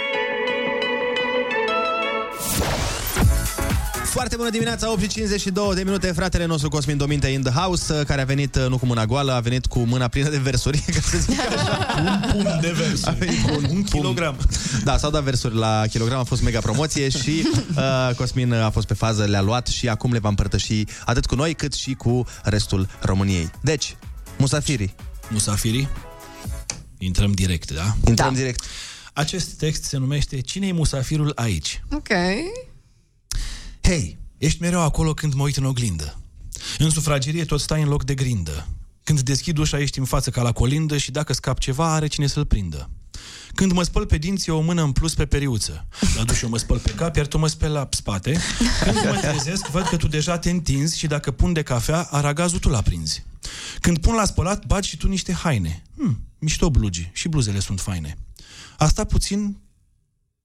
[4.10, 7.94] Foarte bună dimineața, 8 și 52 de minute, fratele nostru Cosmin Dominte in the house,
[7.94, 10.38] uh, care a venit uh, nu cu mâna goală, a venit cu mâna plină de
[10.38, 11.96] versuri, ca să zic așa.
[11.98, 13.10] Un pumn de versuri.
[13.10, 14.38] A venit cu un, Un kilogram.
[14.84, 18.88] Da, s-au dat versuri la kilogram, a fost mega promoție și uh, Cosmin a fost
[18.88, 22.26] pe fază, le-a luat și acum le va împărtăși atât cu noi cât și cu
[22.44, 23.50] restul României.
[23.62, 23.96] Deci,
[24.38, 24.96] musafirii.
[25.30, 25.88] Musafirii?
[26.98, 27.96] Intrăm direct, da?
[28.08, 28.38] Intrăm da.
[28.40, 28.64] direct.
[29.14, 31.84] Acest text se numește cine e musafirul aici?
[31.92, 32.10] Ok.
[33.82, 36.20] Hei, ești mereu acolo când mă uit în oglindă.
[36.78, 38.68] În sufragerie tot stai în loc de grindă.
[39.04, 42.28] Când deschid ușa ești în față ca la colindă și dacă scap ceva are cine
[42.28, 42.90] să-l prindă.
[43.54, 45.88] Când mă spăl pe dinți e o mână în plus pe periuță.
[46.16, 48.40] La duș eu mă spăl pe cap, iar tu mă speli la spate.
[48.84, 52.60] Când mă trezesc, văd că tu deja te întinzi și dacă pun de cafea, aragazul
[52.60, 53.24] tu l-aprinzi.
[53.80, 55.84] Când pun la spălat, bagi și tu niște haine.
[55.96, 58.18] Hmm, mișto blugi și bluzele sunt faine.
[58.78, 59.58] Asta puțin,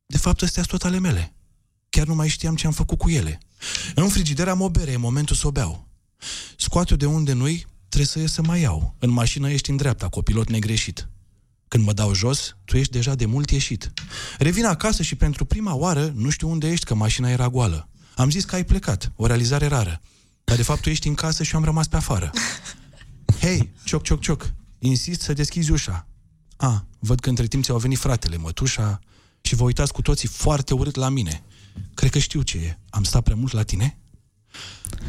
[0.07, 1.34] de fapt, astea sunt tot ale mele.
[1.95, 3.41] Chiar nu mai știam ce am făcut cu ele.
[3.95, 5.89] În frigider am o bere, e momentul să o beau.
[6.57, 8.95] Scoate-o de unde nu-i, trebuie să ies să mai iau.
[8.99, 11.09] În mașină ești în dreapta, copilot negreșit.
[11.69, 13.93] Când mă dau jos, tu ești deja de mult ieșit.
[14.39, 17.89] Revin acasă și pentru prima oară nu știu unde ești, că mașina era goală.
[18.17, 20.01] Am zis că ai plecat, o realizare rară.
[20.45, 22.31] Dar de fapt tu ești în casă și eu am rămas pe afară.
[23.41, 26.07] Hei, cioc, cioc, cioc, insist să deschizi ușa.
[26.57, 29.01] A, văd că între timp ți-au venit fratele, mătușa,
[29.41, 31.45] și vă uitați cu toții foarte urât la mine.
[31.95, 32.79] Cred că știu ce e.
[32.91, 33.99] Am stat prea mult la tine?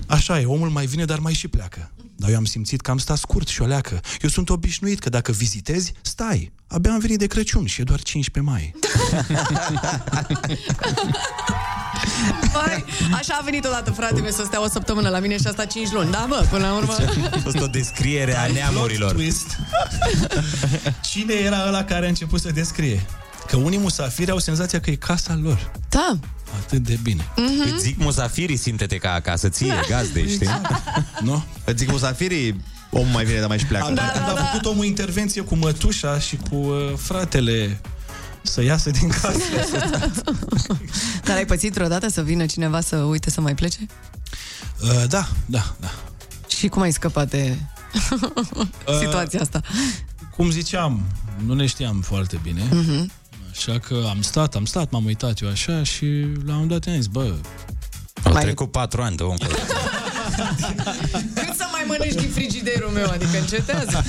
[0.07, 1.91] Așa e, omul mai vine, dar mai și pleacă.
[2.15, 3.99] Dar eu am simțit că am stat scurt și o leacă.
[4.21, 6.51] Eu sunt obișnuit că dacă vizitezi, stai.
[6.67, 8.75] Abia am venit de Crăciun și e doar 15 mai.
[12.51, 12.85] Băi,
[13.19, 15.67] așa a venit odată fratele meu să stea o săptămână la mine și a stat
[15.67, 16.11] 5 luni.
[16.11, 16.93] Da, bă, până la urmă...
[17.35, 19.13] A fost o descriere a neamurilor.
[19.13, 19.47] Plot twist.
[21.11, 23.05] Cine era ăla care a început să descrie?
[23.47, 25.71] Că unii musafiri au senzația că e casa lor.
[25.89, 26.19] Da.
[26.59, 27.27] Atât de bine.
[27.35, 27.73] Mhm.
[27.73, 30.49] Îți zic musafirii, simte-te ca acasă, ție, gazde, știi?
[31.21, 31.43] Nu?
[31.63, 33.93] Îți zic musafirii, omul mai vine, dar mai și pleacă.
[33.93, 34.41] Da, da, da.
[34.41, 37.81] A făcut omul intervenție cu mătușa și cu uh, fratele
[38.41, 39.37] să iasă din casă.
[41.25, 43.79] Dar ai pățit vreodată să vină cineva să uite să mai plece?
[44.81, 45.91] Uh, da, da, da.
[46.47, 47.57] Și cum ai scăpat de
[48.87, 49.61] Uh, situația asta?
[50.35, 51.01] Cum ziceam,
[51.45, 52.61] nu ne știam foarte bine.
[52.71, 53.11] Mhm.
[53.55, 56.05] Așa că am stat, am stat, m-am uitat eu așa și
[56.45, 57.33] la un moment dat i-am zis, bă...
[58.23, 59.35] Au trecut patru ani de om.
[61.33, 63.09] Cât să mai mănânci din frigiderul meu?
[63.09, 64.03] Adică încetează.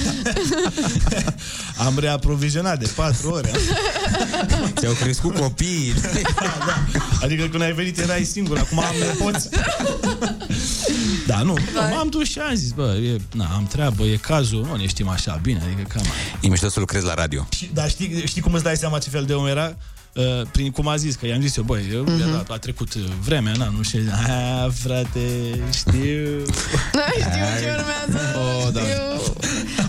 [1.86, 3.50] Am reaprovizionat de patru ore.
[4.78, 5.94] Ți-au crescut copiii.
[7.22, 9.48] Adică când ai venit erai singur, acum am nepoți.
[11.26, 11.54] Da, nu,
[11.94, 15.08] m-am dus și am zis, bă, e, na, am treabă, e cazul, nu ne știm
[15.08, 16.02] așa bine, adică cam
[16.40, 17.46] E mișto să lucrezi la radio.
[17.56, 19.76] Și, dar știi, știi cum îți dai seama ce fel de om era?
[20.12, 22.42] uh, prin cum a zis, că i-am zis eu, băi, eu, Mhm.
[22.42, 22.46] mm-hmm.
[22.48, 25.20] a trecut uh, vremea, na, nu știu, a, frate,
[25.74, 26.44] știu.
[27.20, 28.38] Știu ce urmează.
[28.38, 28.80] Oh, da.
[28.80, 29.32] Știu.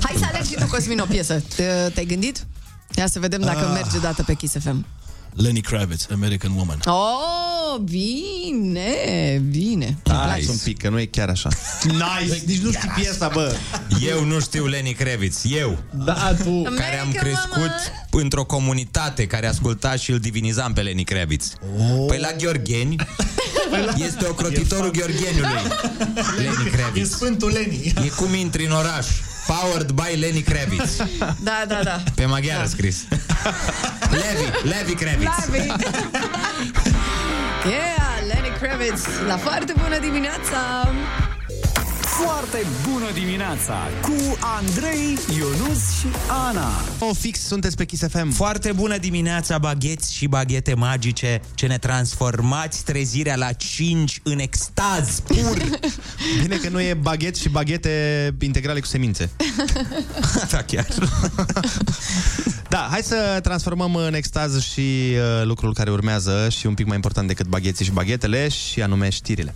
[0.02, 1.44] Hai să alegi și tu, Cosmin, o piesă.
[1.56, 2.46] Te- Te-ai gândit?
[2.96, 3.72] Ia să vedem dacă Ah.
[3.82, 4.86] merge dată pe Kiss FM.
[5.38, 6.80] Lenny Kravitz, American Woman.
[6.86, 9.98] Oh, bine, bine.
[10.08, 11.50] Hai un pic, că nu e chiar așa.
[11.84, 12.42] Nice!
[12.46, 13.56] Nici nu știi piesa, bă.
[14.08, 15.78] Eu nu știu Lenny Kravitz, eu.
[16.06, 16.62] Da, tu.
[16.62, 17.72] Care am crescut
[18.12, 21.54] într-o comunitate care asculta și îl divinizam pe Lenny Kravitz.
[21.80, 22.06] Oh.
[22.08, 22.96] Păi la Gheorgheni
[23.98, 25.62] este ocrotitorul Gheorgheniului.
[26.38, 27.10] Lenny E Kravitz.
[27.10, 27.94] Sfântul Lenny.
[28.06, 29.08] E cum intri în oraș.
[29.48, 30.98] Powered by Lenny Kravitz.
[31.40, 32.04] Da, da, da.
[32.16, 33.04] Pe maghiară scris.
[34.10, 35.30] Levi, Levi Kravitz.
[35.48, 35.68] Lavi.
[37.68, 39.04] Yeah, Lenny Kravitz.
[39.28, 40.90] La foarte bună dimineața!
[42.26, 46.08] Foarte bună dimineața cu Andrei, Ionus și
[46.48, 46.70] Ana.
[47.00, 48.32] O fix, sunteți pe Kiss FM.
[48.32, 55.20] Foarte bună dimineața, bagheți și baghete magice ce ne transformați trezirea la 5 în extaz
[55.20, 55.58] pur.
[56.42, 59.30] Bine că nu e baghet și baghete integrale cu semințe.
[60.52, 60.88] da, chiar.
[62.70, 66.96] Da, hai să transformăm în extaz și uh, lucrul care urmează și un pic mai
[66.96, 69.56] important decât bagheții și baghetele și anume știrile.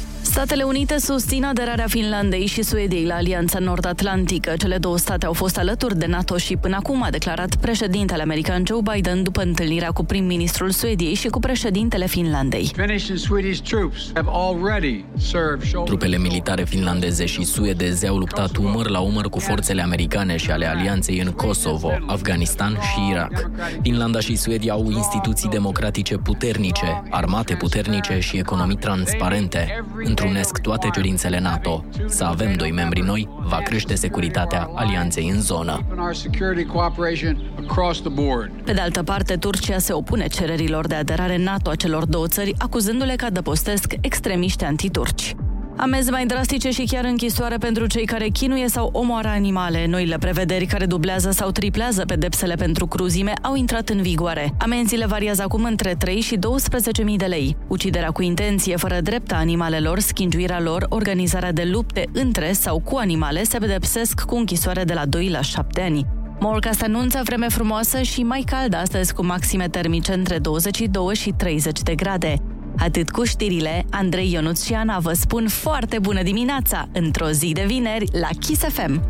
[0.31, 4.53] Statele Unite susțin aderarea Finlandei și Suediei la Alianța Nord-Atlantică.
[4.57, 8.63] Cele două state au fost alături de NATO și până acum a declarat președintele american
[8.67, 12.71] Joe Biden după întâlnirea cu prim-ministrul Suediei și cu președintele Finlandei.
[12.75, 18.55] Finnish and Swedish troops have already served shoulder Trupele militare finlandeze și suedeze au luptat
[18.55, 23.49] umăr la umăr cu forțele americane și ale alianței în Kosovo, Afganistan și Irak.
[23.81, 29.85] Finlanda și Suedia au instituții democratice puternice, armate puternice și economii transparente.
[30.21, 31.85] Întrunesc toate cerințele NATO.
[32.07, 35.79] Să avem doi membri noi va crește securitatea alianței în zonă.
[35.91, 38.51] in our security cooperation across the board.
[38.63, 42.53] Pe de altă parte, Turcia se opune cererilor de aderare NATO a celor două țări,
[42.57, 45.35] acuzându-le că adăpostesc extremiști antiturci.
[45.77, 49.87] Amenzi mai drastice și chiar închisoare pentru cei care chinuie sau omoară animale.
[49.87, 54.53] Noile prevederi care dublează sau triplează pedepsele pentru cruzime au intrat în vigoare.
[54.59, 57.57] Amenziile variază acum între 3 și 12.000 de lei.
[57.67, 62.95] Uciderea cu intenție fără drept a animalelor, schingiuirea lor, organizarea de lupte între sau cu
[62.95, 66.05] animale se pedepsesc cu închisoare de la 2 la 7 ani.
[66.39, 71.81] Morcast anunță vreme frumoasă și mai caldă astăzi cu maxime termice între 22 și 30
[71.81, 72.35] de grade.
[72.77, 77.63] Atât cu știrile, Andrei Ionuț și Ana vă spun foarte bună dimineața într-o zi de
[77.67, 79.01] vineri la Kiss FM.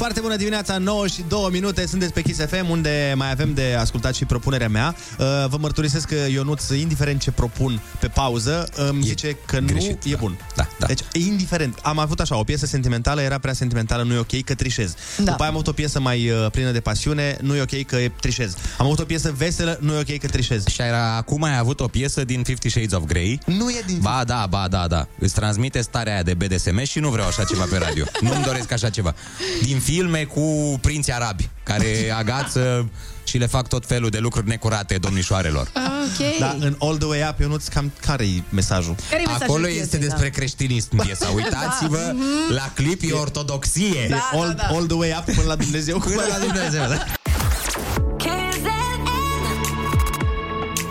[0.00, 3.76] Foarte bună dimineața, 9 și 2 minute, sunteți pe Kiss FM, unde mai avem de
[3.78, 4.94] ascultat și propunerea mea.
[5.18, 10.10] Uh, Vă mărturisesc că Ionuț, indiferent ce propun pe pauză, îmi zice că greșit, nu
[10.10, 10.38] e bun.
[10.56, 10.86] Da, da.
[10.86, 11.78] Deci, indiferent.
[11.82, 14.94] Am avut așa, o piesă sentimentală, era prea sentimentală, nu e ok, că trișez.
[15.16, 15.30] Da.
[15.30, 17.96] După aia am avut o piesă mai uh, plină de pasiune, nu e ok, că
[18.20, 18.56] trișez.
[18.78, 20.66] Am avut o piesă veselă, nu e ok, că trișez.
[20.66, 23.40] Și era, acum ai avut o piesă din Fifty Shades of Grey.
[23.46, 23.98] Nu e din...
[24.00, 25.06] Ba da, ba da, da.
[25.18, 28.04] Îți transmite starea aia de BDSM și nu vreau așa ceva pe radio.
[28.20, 29.14] Nu-mi doresc așa ceva.
[29.62, 32.90] Din filme cu prinți arabi, care agață
[33.30, 35.70] și le fac tot felul de lucruri necurate domnișoarelor.
[35.76, 36.38] Ok.
[36.38, 38.94] Da, în All the Way Up, Ionuț, cam care-i mesajul?
[39.10, 40.04] Care-i mesajul Acolo piesei, este da?
[40.06, 41.28] despre creștinism piesa.
[41.34, 42.52] Uitați-vă, Da, mhm.
[42.52, 44.06] la clip e ortodoxie.
[44.08, 44.76] Da, all, da, da.
[44.76, 45.98] all the way up până la Dumnezeu.
[45.98, 47.04] Până la Dumnezeu, da?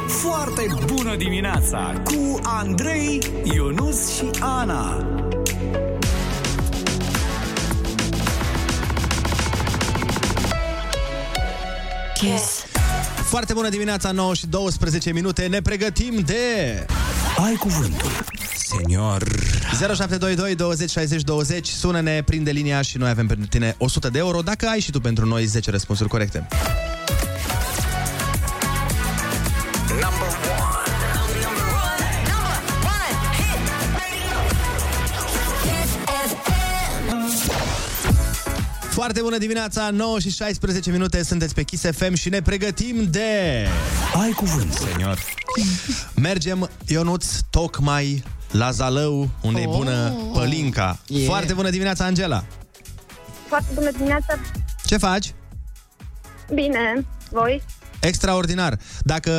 [0.07, 5.05] Foarte bună dimineața cu Andrei, Ionus și Ana.
[12.19, 12.65] Kiss.
[13.23, 16.35] Foarte bună dimineața, 9 și 12 minute, ne pregătim de...
[17.45, 18.09] Ai cuvântul.
[18.55, 19.23] Senior.
[19.79, 24.41] 0722 20 60 20 Sună-ne, prinde linia și noi avem pentru tine 100 de euro
[24.41, 26.47] Dacă ai și tu pentru noi 10 răspunsuri corecte
[38.99, 43.67] Foarte bună dimineața, 9 și 16 minute Sunteți pe Kiss FM și ne pregătim de...
[44.21, 44.73] Ai cuvânt.
[44.73, 45.19] Senior.
[46.15, 49.75] Mergem, Ionuț, tocmai la Zalău Unde e Oh.
[49.75, 51.25] bună pălinca Yeah.
[51.25, 52.43] Foarte bună dimineața, Angela
[53.47, 54.39] Foarte bună dimineața!
[54.85, 55.33] Ce faci?
[56.53, 57.63] Bine, voi?
[57.99, 58.77] Extraordinar.
[58.99, 59.31] Dacă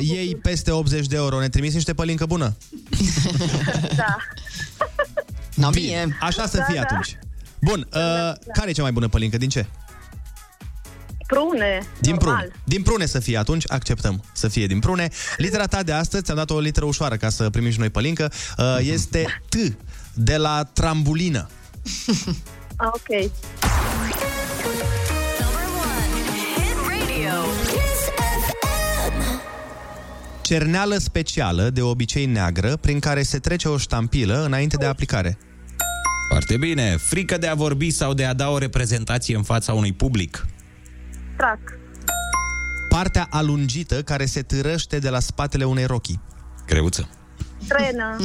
[0.00, 2.56] iei peste 80 de euro, ne trimiți niște pălincă bună?
[3.96, 4.16] Da.
[5.54, 6.80] No, Bine, așa să Da, fie da.
[6.80, 7.18] atunci.
[7.60, 8.00] Bun, uh,
[8.52, 9.36] care e cea mai bună pălincă?
[9.36, 9.66] Din ce?
[11.26, 11.82] Prune.
[12.00, 12.34] Din normal.
[12.36, 12.52] prune.
[12.64, 15.08] Din prune să fie atunci, acceptăm să fie din prune.
[15.36, 18.32] Litera ta de astăzi, ți-am dat o literă ușoară ca să primim și noi pălincă,
[18.58, 19.54] uh, este T,
[20.14, 21.48] de la trambulină.
[22.80, 23.30] Ah, ok.
[26.88, 27.42] Radio.
[27.62, 28.04] Kiss
[28.46, 29.40] FM.
[30.42, 35.38] Cerneală specială, de obicei neagră, prin care se trece o ștampilă înainte de aplicare.
[36.28, 36.96] Foarte bine.
[36.96, 40.46] Frică de a vorbi sau de a da o reprezentație în fața unui public.
[41.36, 41.58] Trac.
[42.88, 46.20] Partea alungită care se târăște de la spatele unei rochii.
[46.66, 47.08] Greuță.
[47.68, 48.16] Trenă.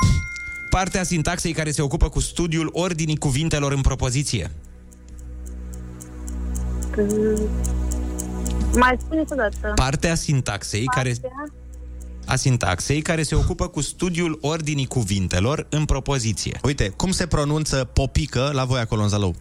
[0.70, 4.50] Partea sintaxei care se ocupă cu studiul ordinii cuvintelor în propoziție.
[8.74, 9.72] Mai spuneți o dată.
[9.74, 11.14] Partea sintaxei care
[12.26, 16.60] a sintaxei care se ocupă cu studiul ordinii cuvintelor în propoziție.
[16.62, 19.34] Uite, cum se pronunță popică la voi acolo în Zalău?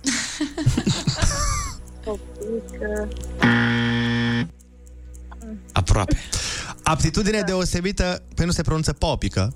[2.04, 3.08] Popică.
[5.72, 6.18] Aproape.
[6.84, 9.54] Aptitudine deosebită, pe nu se pronunță popică.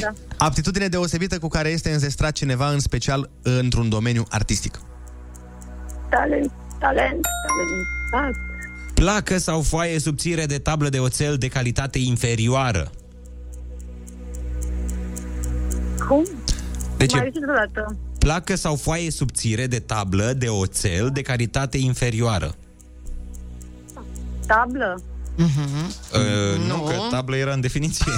[0.00, 0.12] Da.
[0.36, 4.80] Aptitudine deosebită cu care este înzestrat cineva, în special într-un domeniu artistic.
[6.10, 6.52] Talent.
[6.78, 7.26] Talent.
[8.10, 8.55] Talentat.
[8.96, 12.90] Placă sau foaie subțire de tablă de oțel de calitate inferioară.
[16.08, 16.26] Cum?
[16.96, 17.96] Deci Mai e ridic o dată.
[18.18, 22.54] placă sau foaie subțire de tablă de oțel de calitate inferioară.
[24.46, 25.02] Tablă.
[25.38, 26.76] Uh, nu.
[26.76, 28.12] nu, că tablă era în definiție.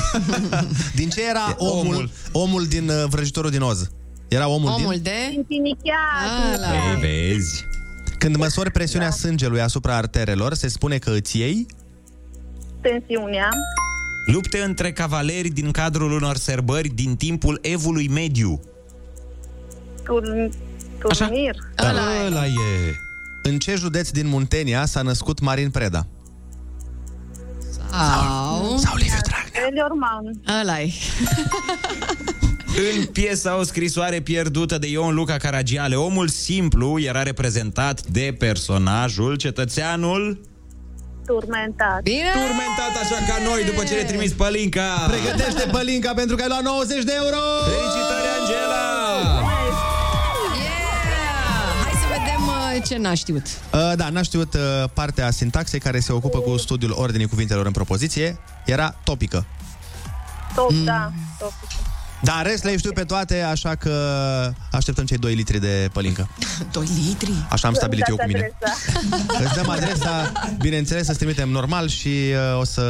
[0.98, 3.90] Din ce era omul, omul, omul din uh, vrăjitorul din Oz?
[4.28, 5.02] Era omul, Omul din...
[5.02, 5.32] de...
[5.34, 6.70] Intinicheat.
[6.72, 7.64] Ei, vezi.
[8.18, 9.14] Când măsori presiunea da.
[9.14, 11.66] sângelui asupra arterelor, se spune că îți iei...
[12.80, 13.48] Tensiunea.
[14.26, 18.60] Lupte între cavaleri din cadrul unor sărbări din timpul evului mediu.
[20.04, 20.52] Turn...
[20.98, 21.56] Turnir.
[21.74, 21.90] Da,
[22.26, 22.94] ăla e.
[23.42, 26.06] În ce județ din Muntenia s-a născut Marin Preda?
[27.90, 28.76] Au.
[28.76, 29.66] Sau Liviu Dragnea.
[29.68, 30.40] Eliorman.
[32.78, 32.98] ăla e.
[32.98, 39.36] În piesa O scrisoare pierdută de Ion Luca Caragiale, omul simplu era reprezentat de personajul
[39.36, 40.40] cetățeanul
[41.26, 42.02] Turmentat.
[42.02, 42.30] Bine!
[42.32, 45.06] turmentat așa ca noi după ce le trimis pălinca.
[45.08, 47.36] Pregătește pălinca pentru că ai luat 90 de euro!
[47.64, 48.84] Felicitări, Angela!
[50.62, 51.02] Yeah!
[51.84, 53.46] Hai să vedem uh, ce n-a știut.
[53.46, 54.60] Uh, da, n-a știut uh,
[54.92, 58.38] partea sintaxei care se ocupă cu studiul ordinii cuvintelor în propoziție.
[58.64, 59.46] Era topică.
[60.54, 61.12] Top, da.
[61.38, 61.52] Top.
[62.22, 63.92] Dar în rest le știu pe toate, așa că
[64.72, 66.28] așteptăm cei 2 litri de pălincă.
[66.72, 67.32] 2 litri?
[67.50, 68.52] Așa am stabilit eu cu Dați mine.
[68.60, 69.44] adresa.
[69.44, 72.82] Îți dăm adresa, bineînțeles, să-ți trimitem normal și uh, o să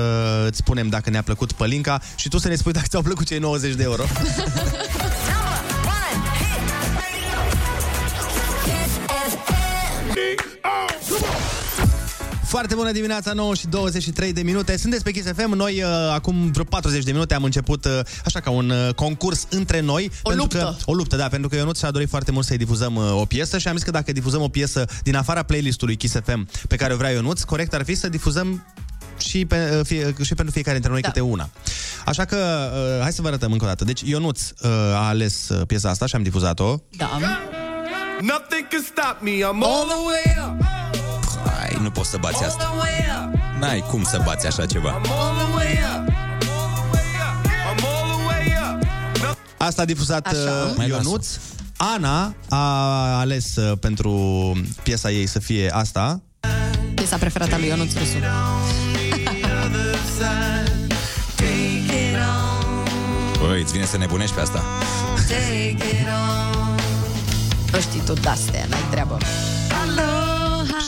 [0.46, 3.38] îți spunem dacă ne-a plăcut pălinca și tu să ne spui dacă ți-au plăcut cei
[3.38, 4.02] 90 de euro.
[12.48, 14.76] Foarte bună dimineața, 9 și 23 de minute.
[14.76, 15.52] Sunteți pe Kiss FM.
[15.54, 19.46] Noi, uh, acum vreo 40 de minute, am început uh, așa ca un uh, concurs
[19.50, 20.10] între noi.
[20.22, 20.76] O pentru luptă.
[20.78, 23.12] Că, o luptă, da, pentru că eu nu ți-a dorit foarte mult să-i difuzăm uh,
[23.12, 26.48] o piesă și am zis că dacă difuzăm o piesă din afara playlistului Kiss FM
[26.68, 28.66] pe care o vrea Ionuț, corect ar fi să difuzăm
[29.18, 31.08] și, pe, uh, fie, și pentru fiecare dintre noi da.
[31.08, 31.50] câte una.
[32.04, 33.84] Așa că, uh, hai să vă arătăm încă o dată.
[33.84, 36.76] Deci, Ionuț uh, a ales uh, piesa asta și am difuzat-o.
[36.96, 37.18] Da.
[38.20, 39.30] Nothing can stop me.
[39.30, 40.97] I'm all the way up.
[41.44, 42.72] Hai, nu poți să bați asta.
[43.60, 44.90] N-ai cum să bați așa ceva.
[44.90, 45.02] All
[45.36, 46.08] the way up.
[47.70, 48.86] I'm all the way up.
[49.56, 50.36] Asta a difuzat Așa.
[50.36, 51.26] uh, Mai Ionuț.
[51.76, 52.58] Ana a
[53.18, 54.12] ales uh, pentru
[54.82, 56.20] piesa ei să fie asta.
[56.94, 58.16] Piesa preferată a lui Ionuț Rusu.
[63.38, 64.64] Băi, îți vine să nebunești pe asta.
[67.72, 69.18] Nu știi tu de-astea, n-ai treabă.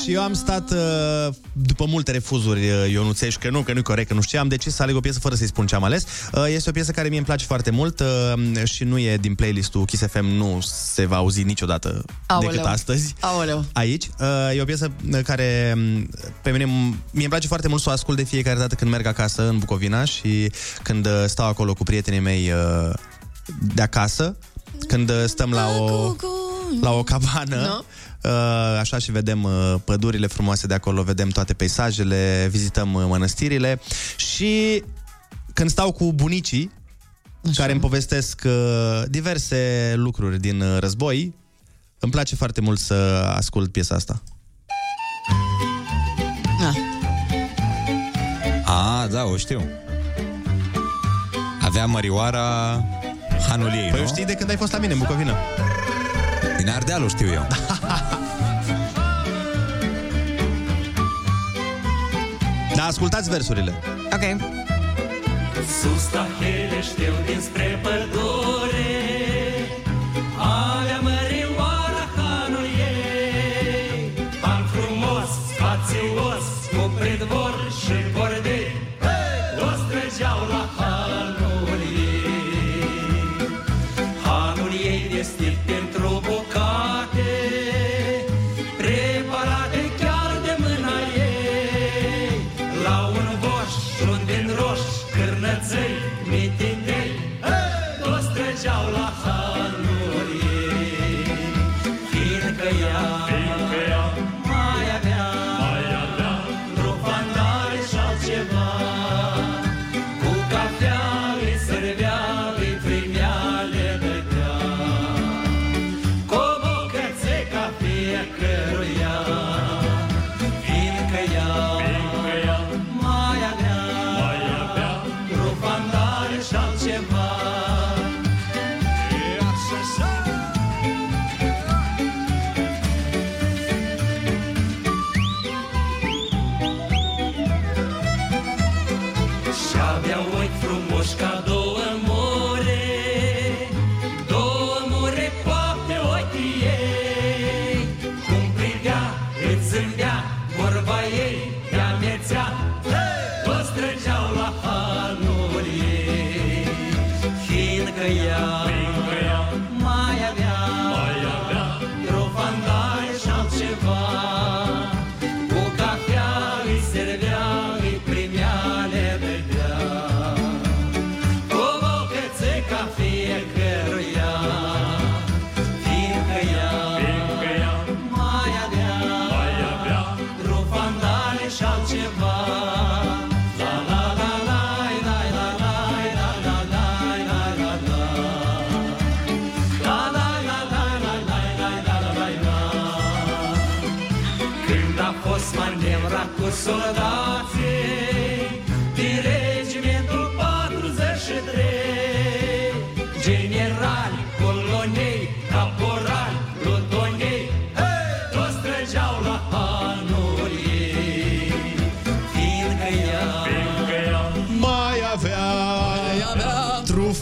[0.02, 4.08] Și eu am stat, uh, după multe refuzuri uh, ionuțești, că nu, că nu-i corect,
[4.08, 5.84] că nu știu ce, am decis să aleg o piesă fără să-i spun ce am
[5.84, 6.04] ales.
[6.32, 9.34] Uh, Este o piesă care mie îmi place foarte mult uh, și nu e din
[9.34, 10.58] playlistul Kiss FM, nu
[10.92, 12.50] se va auzi niciodată Aoleu.
[12.50, 13.14] decât astăzi.
[13.20, 13.64] Aoleu.
[13.72, 14.04] Aici.
[14.20, 14.26] Uh,
[14.56, 14.90] E o piesă
[15.24, 16.08] care um,
[16.42, 19.06] pe mine, mie îmi place foarte mult să o ascult de fiecare dată când merg
[19.06, 20.50] acasă în Bucovina și
[20.82, 22.92] când uh, stau acolo cu prietenii mei uh,
[23.74, 24.36] de acasă,
[24.88, 26.14] când uh, stăm la o,
[26.80, 27.84] la o cabană, Nu?
[28.24, 28.30] Uh,
[28.78, 33.80] așa și vedem uh, pădurile frumoase de acolo, vedem toate peisajele, vizităm uh, mănăstirile
[34.16, 34.82] și
[35.52, 36.70] când stau cu bunicii
[37.44, 37.60] așa.
[37.60, 41.34] care îmi povestesc uh, diverse lucruri din uh, război,
[41.98, 42.94] îmi place foarte mult să
[43.36, 44.22] ascult piesa asta.
[49.10, 49.62] da, o știu.
[51.60, 52.80] Avea mărioara
[53.48, 54.04] hanul ei, Păi nu?
[54.04, 55.34] o știi de când ai fost la mine în Bucovina.
[56.56, 57.46] Din Ardeal o știu eu.
[62.80, 63.74] Da, ascultați versurile.
[64.12, 64.40] Ok.
[65.80, 68.99] Sus stahele știu dinspre pădure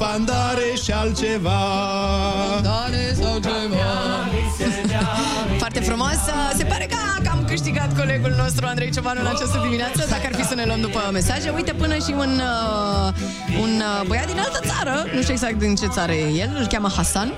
[0.09, 1.61] trufandare și altceva.
[2.63, 3.85] Dare sau ceva.
[5.59, 6.19] Foarte frumos.
[6.57, 10.35] Se pare că că am câștigat colegul nostru Andrei Ciobanu în această dimineață, dacă ar
[10.35, 11.51] fi să ne luăm după mesaje.
[11.51, 13.13] Uite, până și un, uh,
[13.61, 16.67] un uh, băiat din altă țară, nu știu exact din ce țară e el, îl
[16.67, 17.33] cheamă Hasan,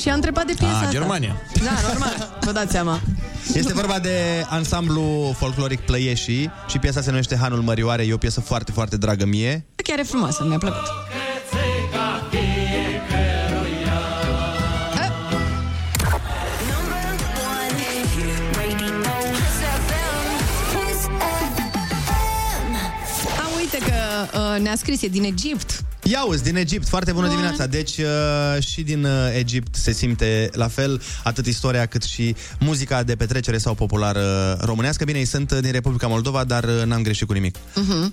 [0.00, 0.90] și a întrebat de piesa Ah, asta.
[0.90, 1.36] Germania.
[1.64, 3.00] Da, normal, vă dați seama.
[3.54, 8.02] Este vorba de ansamblu folcloric Plăieșii și piesa se numește Hanul Mărioare.
[8.02, 9.64] E o piesă foarte, foarte dragă mie.
[9.76, 10.82] Chiar e frumoasă, mi-a plăcut.
[24.34, 25.84] Uh, ne-a scris, e din Egipt.
[26.02, 27.66] Ia uzi, din Egipt, foarte bună dimineața.
[27.66, 33.02] Deci uh, și din uh, Egipt se simte la fel atât istoria cât și muzica
[33.02, 35.04] de petrecere sau populară românească.
[35.04, 37.56] Bine, ei sunt uh, din Republica Moldova, dar uh, n-am greșit cu nimic.
[37.56, 38.12] Uh-huh.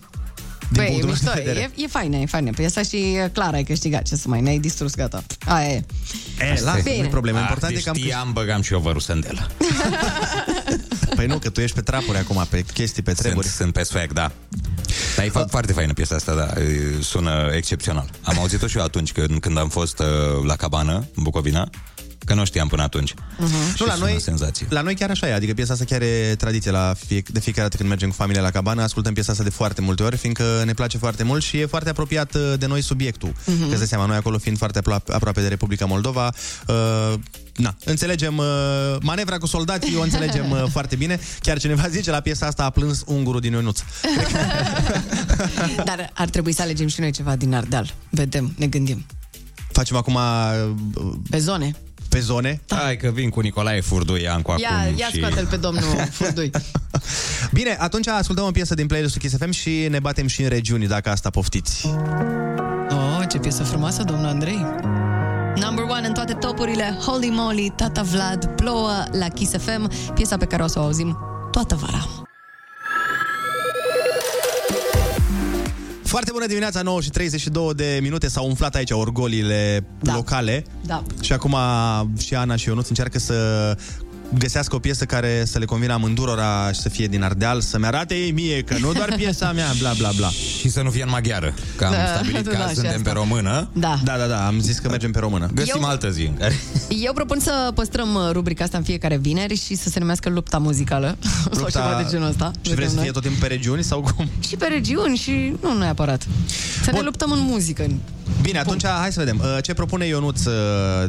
[0.72, 1.72] Din Băi, e punctul meu mișto, de vedere.
[1.76, 2.52] e, e faină, e faină.
[2.56, 5.24] Păi asta și uh, clar ai câștigat, ce să mai, ne-ai distrus, gata.
[5.46, 5.84] Aia e.
[6.40, 6.98] E, lasă, Bine.
[7.00, 7.38] nu-i problemă.
[7.38, 9.48] Ah, Important de e că am știam, băgam și eu vărul sândelă.
[11.16, 13.46] Păi nu, că tu ești pe trapuri acum, pe chestii, pe treburi.
[13.46, 14.32] Sunt, sunt pe swag, da.
[15.16, 16.62] Dar e fa- foarte faină piesa asta, da.
[16.62, 18.10] e, Sună excepțional.
[18.22, 20.06] Am auzit-o și eu atunci când, când am fost uh,
[20.46, 21.70] la cabană, în Bucovina,
[22.26, 23.12] că nu știam până atunci.
[23.14, 23.74] Uh-huh.
[23.76, 24.66] Și Nu, la sună noi, senzație.
[24.70, 27.64] la noi chiar așa e, adică piesa asta chiar e tradiție la fie, de fiecare
[27.64, 30.62] dată când mergem cu familia la cabană, ascultăm piesa asta de foarte multe ori, fiindcă
[30.66, 33.34] ne place foarte mult și e foarte apropiat uh, de noi subiectul.
[33.46, 33.56] Mhm.
[33.56, 33.60] Uh-huh.
[33.60, 36.34] Că îți dai seama, noi acolo fiind foarte apro- aproape de Republica Moldova,
[36.68, 37.14] uh,
[37.56, 38.46] na, înțelegem uh,
[39.02, 41.20] manevra cu soldații, o înțelegem uh, foarte bine.
[41.40, 43.80] Chiar cineva zice la piesa asta a plâns ungurul din Ionuț.
[45.86, 47.94] Dar ar trebui să alegem și noi ceva din Ardeal.
[48.10, 49.06] Vedem, ne gândim.
[49.72, 50.70] Facem acum uh,
[51.30, 51.76] Pe zone.
[52.14, 52.62] Pe zone.
[52.68, 55.18] Hai că vin cu Nicolae Furdui Ancu Ia, acum ia și...
[55.18, 55.84] scoate-l pe domnul
[56.20, 56.52] Furdui.
[57.52, 60.88] Bine, atunci ascultăm o piesă din playlist-ul Kiss FM și ne batem și în regiuni,
[60.88, 61.88] dacă asta poftiți.
[62.90, 64.66] Oh, ce piesă frumoasă, domnul Andrei.
[65.56, 70.46] Number one în toate topurile, Holy Moly, Tata Vlad, plouă la Kiss FM, piesa pe
[70.46, 71.18] care o să o auzim
[71.52, 72.23] toată vara.
[76.14, 80.14] Foarte bună dimineața, 9 și 32 de minute s-au umflat aici orgolile da.
[80.14, 80.66] locale.
[80.86, 81.04] Da.
[81.22, 81.56] Și acum
[82.18, 83.78] și Ana și Ionuț încearcă să
[84.38, 88.14] găsească o piesă care să le convină amândurora și să fie din Ardeal, să-mi arate
[88.16, 90.30] ei mie că nu doar piesa mea, bla bla bla.
[90.60, 92.98] Și să nu fie în maghiară, că am Da, stabilit că da, azi și suntem
[92.98, 93.10] asta.
[93.12, 93.70] pe română.
[93.74, 94.00] Da.
[94.04, 95.50] Da, da, da, am zis că mergem pe română.
[95.54, 96.56] Găsim Eu- altă zi în care...
[97.04, 100.58] Eu propun să păstrăm uh, rubrica asta în fiecare vineri și să se numească lupta
[100.58, 101.18] muzicală
[101.58, 102.52] sau ceva de genul ăsta.
[102.54, 103.04] Și vrei Vedem să noi.
[103.04, 104.30] fie tot timpul pe regiuni sau cum?
[104.48, 106.28] Și pe regiuni și nu neapărat.
[106.84, 107.86] Să ne luptăm în muzică.
[108.42, 109.40] Bine, atunci hai să vedem.
[109.44, 110.54] Uh, Ce propune Ionuț uh,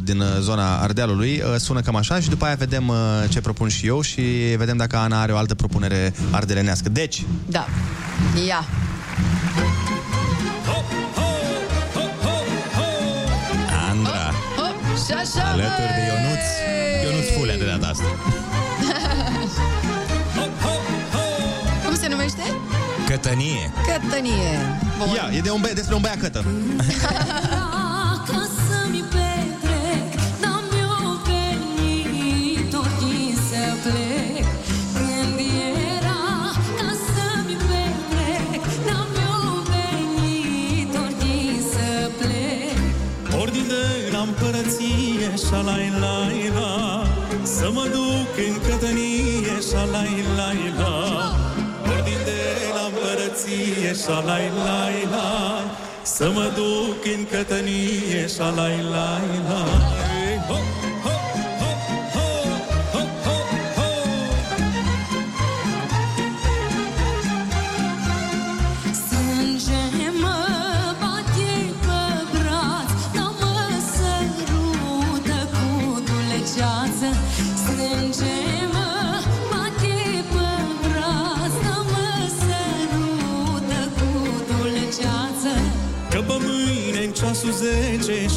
[0.03, 2.97] din uh, zona Ardealului uh, sună cam așa și după aia vedem uh,
[3.29, 4.21] ce propun și eu și
[4.57, 6.89] vedem dacă Ana are o altă propunere ardelenească.
[6.89, 7.67] Deci, Da.
[8.47, 8.65] Ia.
[13.91, 16.09] Andra, Hop, și așa, alături de băi!
[16.09, 16.45] Ionuț.
[17.05, 18.05] Ionuț Fulea de data asta.
[23.15, 23.73] Cătănie.
[23.87, 24.53] Cătănie.
[24.99, 25.09] Bun.
[25.15, 26.45] ia, e de un băie, despre un băiat cătă.
[28.29, 30.09] Ca să-mi petrec
[30.43, 34.47] N-am eu venit Ochii să plec
[34.97, 35.39] Când
[35.97, 36.25] era
[36.79, 42.79] Ca să-mi petrec N-am eu venit Ochii să plec
[43.41, 46.17] Ordin de la împărăție Șalai la
[46.55, 47.07] la
[47.43, 51.14] Să mă duc în cătănie Șalai la la Ordin de la
[53.55, 55.65] împărăție Șalai la la
[56.03, 60.04] Să mă duc în cătănie Șalai la la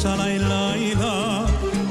[0.00, 1.44] Șalai la la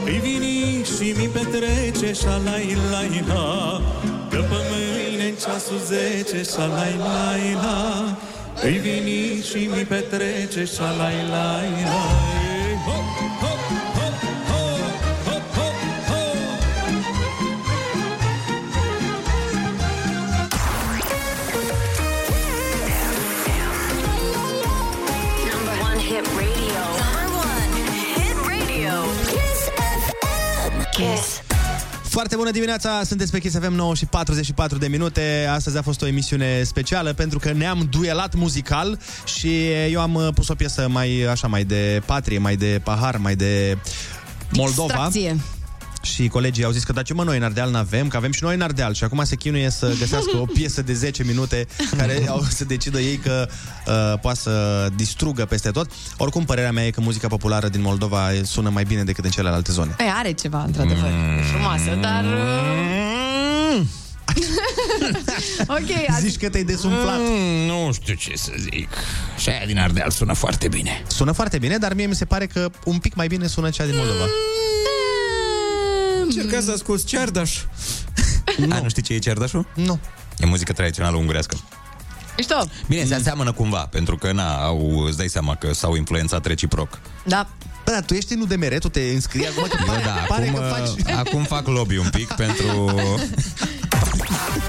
[0.06, 3.82] Îi vini și mi petrece Șalai la la
[4.30, 8.18] Că pe mâine în ceasul zece Șalai la la
[8.64, 12.47] Îi vini și mi petrece Șalai la la
[30.98, 31.42] Kiss.
[32.04, 35.48] Foarte bună dimineața, sunteți pe Kiss FM 9 și 44 de minute.
[35.52, 40.28] Astăzi a fost o emisiune specială pentru că ne-am duelat muzical și eu am uh,
[40.34, 43.78] pus o piesă mai așa mai de patrie, mai de pahar, mai de
[44.52, 44.88] Moldova.
[44.88, 45.38] Distracție.
[46.14, 48.44] Și colegii au zis că da, ce mă, noi în Ardeal n-avem, că avem și
[48.44, 48.94] noi în Ardeal.
[48.94, 53.00] Și acum se chinuie să găsească o piesă de 10 minute care au să decidă
[53.00, 53.48] ei că
[53.88, 55.92] uh, poate să distrugă peste tot.
[56.18, 59.72] Oricum, părerea mea e că muzica populară din Moldova sună mai bine decât în celelalte
[59.72, 59.96] zone.
[60.00, 61.10] E, are ceva, într-adevăr.
[61.12, 61.38] Mm.
[61.38, 62.24] E frumoasă, dar...
[62.24, 63.86] uh,
[65.78, 66.28] ok, azi...
[66.28, 67.20] Zici că te-ai desumflat.
[67.20, 68.90] Mm, nu știu ce să zic.
[69.38, 71.04] Și aia din Ardeal sună foarte bine.
[71.08, 73.86] Sună foarte bine, dar mie mi se pare că un pic mai bine sună cea
[73.86, 74.26] din Moldova.
[76.28, 77.58] Încerca să asculti Cerdaș.
[78.58, 78.76] Nu.
[78.76, 79.68] A, nu știi ce e Cerdașul?
[79.76, 80.00] Nu.
[80.38, 81.58] E muzică tradițională ungurească.
[82.38, 82.70] Mișto.
[82.88, 87.00] Bine, se aseamănă cumva, pentru că, na, au, îți dai seama că s-au influențat reciproc.
[87.26, 87.48] Da.
[87.86, 90.60] Bă, dar tu ești în UDMR, tu te înscrii acum că pare, da, pare acum,
[90.60, 91.16] că faci...
[91.16, 92.96] acum fac lobby un pic pentru...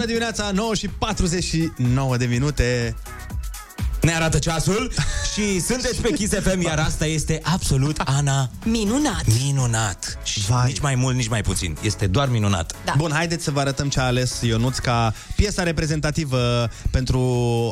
[0.00, 2.96] bună dimineața, 9 și 49 de minute.
[4.00, 4.92] Ne arată ceasul
[5.34, 9.24] și sunteți pe Kiss FM, iar asta este absolut, Ana, Minunat.
[9.42, 10.18] minunat.
[10.22, 11.76] Și nici mai mult, nici mai puțin.
[11.82, 12.74] Este doar minunat.
[12.84, 12.94] Da.
[12.96, 17.20] Bun, haideți să vă arătăm ce a ales Ionuț ca piesa reprezentativă pentru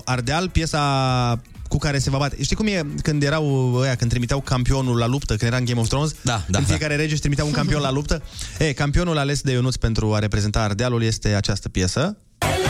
[0.05, 2.43] Ardeal, piesa cu care se va bate.
[2.43, 5.81] Știi cum e când erau ăia, când trimiteau campionul la luptă, când era în Game
[5.81, 6.15] of Thrones?
[6.23, 8.23] Da, da, În fiecare rege își trimitea un campion la luptă.
[8.59, 12.17] E, campionul ales de Ionuț pentru a reprezenta Ardealul este această piesă.
[12.39, 12.68] Adevărat.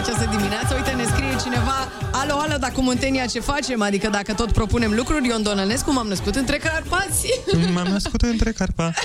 [0.00, 0.74] Această dimineață.
[0.74, 1.78] Uite, ne scrie cineva
[2.12, 3.82] Alo, alo, dar cu Muntenia ce facem?
[3.82, 7.26] Adică dacă tot propunem lucruri, Ion Donălescu m-am născut între Carpați.
[7.74, 9.04] M-am născut între Carpați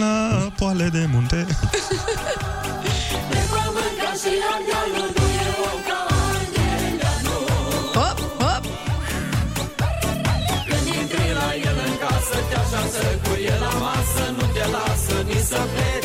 [0.00, 1.46] La poale de munte
[7.94, 8.64] Hop, hop.
[10.68, 15.14] Când intri la el în casă Te așează cu el la masă Nu te lasă
[15.26, 16.01] nici să pleci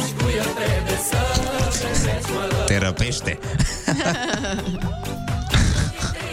[2.65, 3.39] Te răpește.
[3.87, 4.05] Intri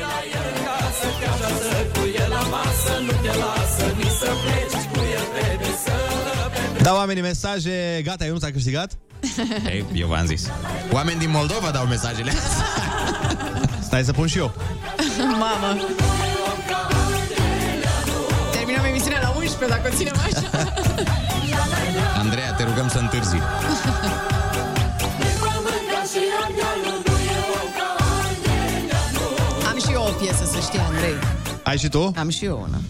[0.07, 4.31] la el în casă Te așează cu el la masă Nu te lasă nici să
[4.43, 5.93] pleci Cu el trebuie să
[6.53, 8.91] petreci Dau oamenii mesaje Gata, Ionuț a câștigat?
[9.67, 10.51] Ei, eu v-am zis.
[10.93, 12.65] Oameni din Moldova dau mesajele astea.
[13.83, 14.55] Stai să pun și eu
[15.19, 15.81] Mamă.
[18.53, 20.51] Terminăm emisiunea la 11 dacă o ținem așa.
[22.19, 23.37] Andreea, te rugăm să întârzi.
[31.05, 31.63] Să știi, Andrei.
[31.65, 32.13] Ai și tu?
[32.17, 32.81] Am și eu una.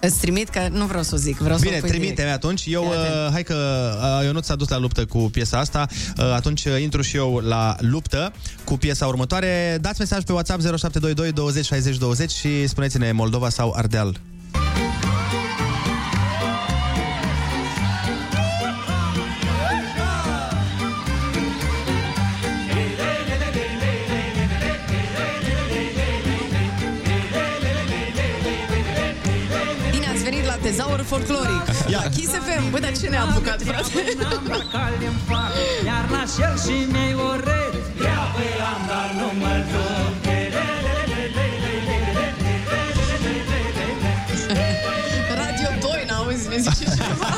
[0.00, 2.34] Îți trimit că nu vreau să o zic, vreau să Bine, o pui trimite-mi direct.
[2.34, 2.62] atunci.
[2.66, 3.14] Eu, Fii atent.
[3.14, 3.54] uh, hai că
[4.18, 5.86] uh, Ionut s-a dus la luptă cu piesa asta,
[6.18, 8.32] uh, atunci uh, intru și eu la luptă
[8.64, 9.78] cu piesa următoare.
[9.80, 14.20] Dați mesaj pe WhatsApp 0722 20 60 20 și spuneți-ne Moldova sau Ardeal.
[30.72, 31.64] Tezaur folcloric.
[31.92, 32.70] La Kiss FM.
[32.70, 34.00] Bă, dar ce ne-a apucat, frate?
[35.84, 37.70] Iar nașel și mei orei
[38.06, 40.20] Ia pe am, dar nu mă duc
[45.40, 47.28] Radio 2, n-auzi, ne zice ceva.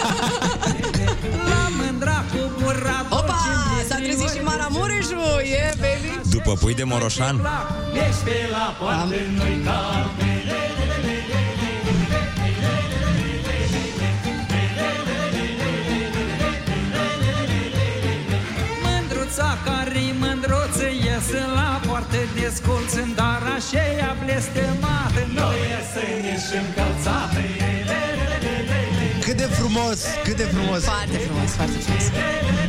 [1.49, 3.39] La mândra cu burra Opa,
[3.89, 6.29] s-a trezit și Maramureșu, yeah, baby.
[6.31, 7.37] După pui de Moroșan,
[8.09, 10.34] Ești pe la poartă, nu-i cald
[22.45, 27.41] poartă descolță Dar așa blestemată Noi iese nici încălțată
[29.27, 30.81] Cât de frumos, cât de frumos.
[30.95, 32.05] Foarte frumos, foarte frumos.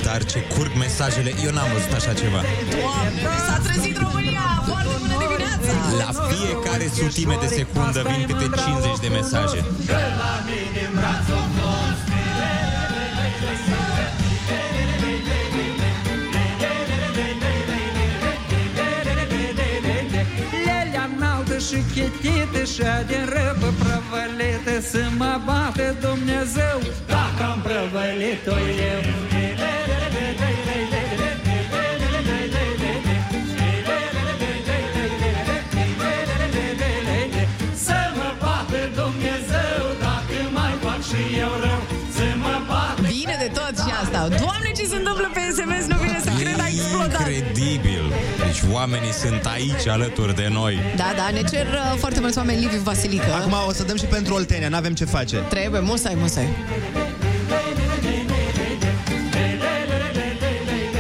[0.08, 2.42] dar ce curg mesajele, eu n-am văzut așa ceva.
[2.74, 4.46] Doamne, s-a trezit România!
[4.72, 5.72] Foarte bună dimineața!
[6.02, 9.60] La fiecare sutime de secundă vin câte 50 de mesaje.
[9.88, 10.36] Lelea
[21.68, 28.58] și chetită Și din răbă prăvălită Să mă bată Dumnezeu Dacă am prăvălit-o
[28.94, 29.02] eu
[43.46, 44.20] de tot și asta.
[44.28, 45.86] Doamne, ce se întâmplă pe SMS?
[45.92, 47.20] Nu vine să cred, a explodat.
[47.20, 48.04] Incredibil!
[48.46, 50.80] Deci oamenii sunt aici alături de noi.
[50.96, 53.34] Da, da, ne cer uh, foarte mulți oameni Liviu Vasilică.
[53.34, 55.36] Acum o să dăm și pentru Oltenia, n-avem ce face.
[55.38, 56.48] Trebuie, musai, musai.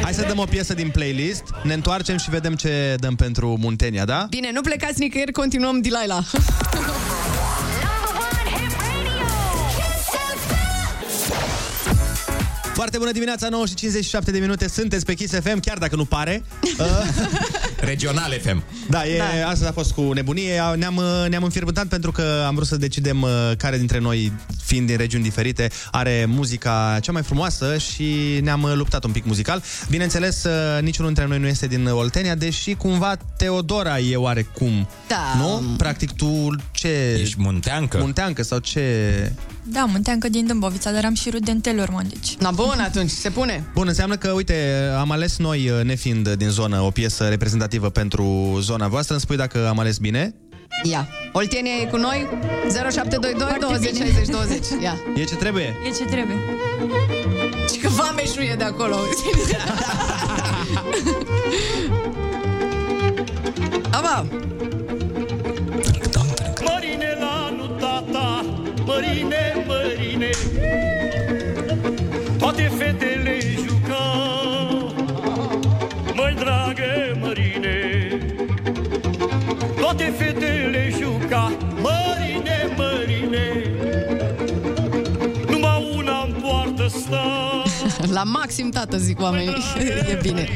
[0.02, 4.06] Hai să dăm o piesă din playlist, ne întoarcem și vedem ce dăm pentru Muntenia,
[4.06, 4.26] da?
[4.30, 6.20] Bine, nu plecați nicăieri, continuăm Dilaila.
[12.76, 16.06] Foarte bună dimineața, 9 și 57 de minute, sunteți pe Kiss FM, chiar dacă nu
[16.06, 16.44] pare.
[16.80, 16.86] Uh,
[17.90, 18.64] Regional FM.
[18.90, 19.48] Da, e, da.
[19.50, 20.62] asta a fost cu nebunie.
[20.76, 24.32] Ne-am, uh, ne-am înfierbântat pentru că am vrut să decidem uh, care dintre noi,
[24.64, 29.26] fiind din regiuni diferite, are muzica cea mai frumoasă și ne-am uh, luptat un pic
[29.26, 29.64] muzical.
[29.90, 34.88] Bineînțeles, uh, niciunul dintre noi nu este din Oltenia, deși cumva Teodora e oarecum.
[35.08, 35.34] Da.
[35.38, 35.64] Nu?
[35.78, 37.18] Practic tu ce...
[37.22, 37.98] Ești munteancă?
[37.98, 39.32] Munteancă sau ce...
[39.68, 42.36] Da, munteancă din Dâmbovița, dar am și rude în Telorman, deci...
[42.36, 43.64] Na, bun, atunci, se pune.
[43.74, 48.58] Bun, înseamnă că, uite, am ales noi, uh, nefiind din zonă, o piesă reprezentativă pentru
[48.62, 49.14] zona voastră.
[49.14, 50.36] Îmi spui dacă am ales bine?
[50.84, 51.08] Ia.
[51.32, 52.28] Oltenia e cu noi
[52.72, 54.06] 0722 Foarte 20 bine.
[54.06, 54.66] 60 20.
[54.82, 54.96] Ia.
[55.16, 55.76] E ce trebuie?
[55.88, 56.38] E ce trebuie.
[57.74, 58.96] Și că Vameșu e de acolo.
[63.92, 64.26] Aba.
[66.66, 68.46] Mărine la nu tata
[68.86, 69.55] Mărine,
[72.56, 74.94] Toate fetele jucau
[76.14, 78.08] Măi dragă mărine
[79.80, 81.52] Toate fetele juca
[81.82, 83.64] Mărine, mărine
[85.50, 87.64] Numai una în poartă sta
[88.18, 89.56] La maxim, tată, zic oamenii.
[90.12, 90.48] e bine.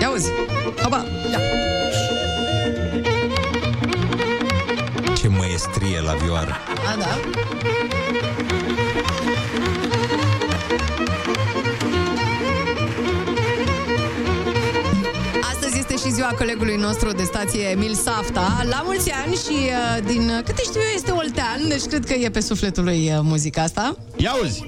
[0.00, 0.28] Ia uzi.
[0.84, 1.38] Opa, ia.
[5.16, 6.56] Ce măestrie la vioară.
[6.92, 7.18] A, da.
[15.52, 18.64] Astăzi este și ziua colegului nostru de stație, Emil Safta.
[18.70, 22.14] La mulți ani și uh, din uh, câte știu eu este oltean, deci cred că
[22.14, 23.96] e pe sufletul lui uh, muzica asta.
[24.16, 24.64] Ia uzi!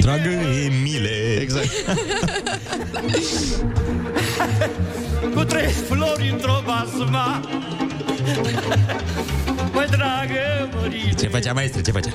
[0.00, 0.28] Dragă
[0.64, 1.38] Emile.
[1.40, 1.68] Exact.
[5.34, 7.40] Cu trei flori într-o basma
[9.72, 12.10] Măi dragă Mărine Ce făcea, maestre, ce făcea?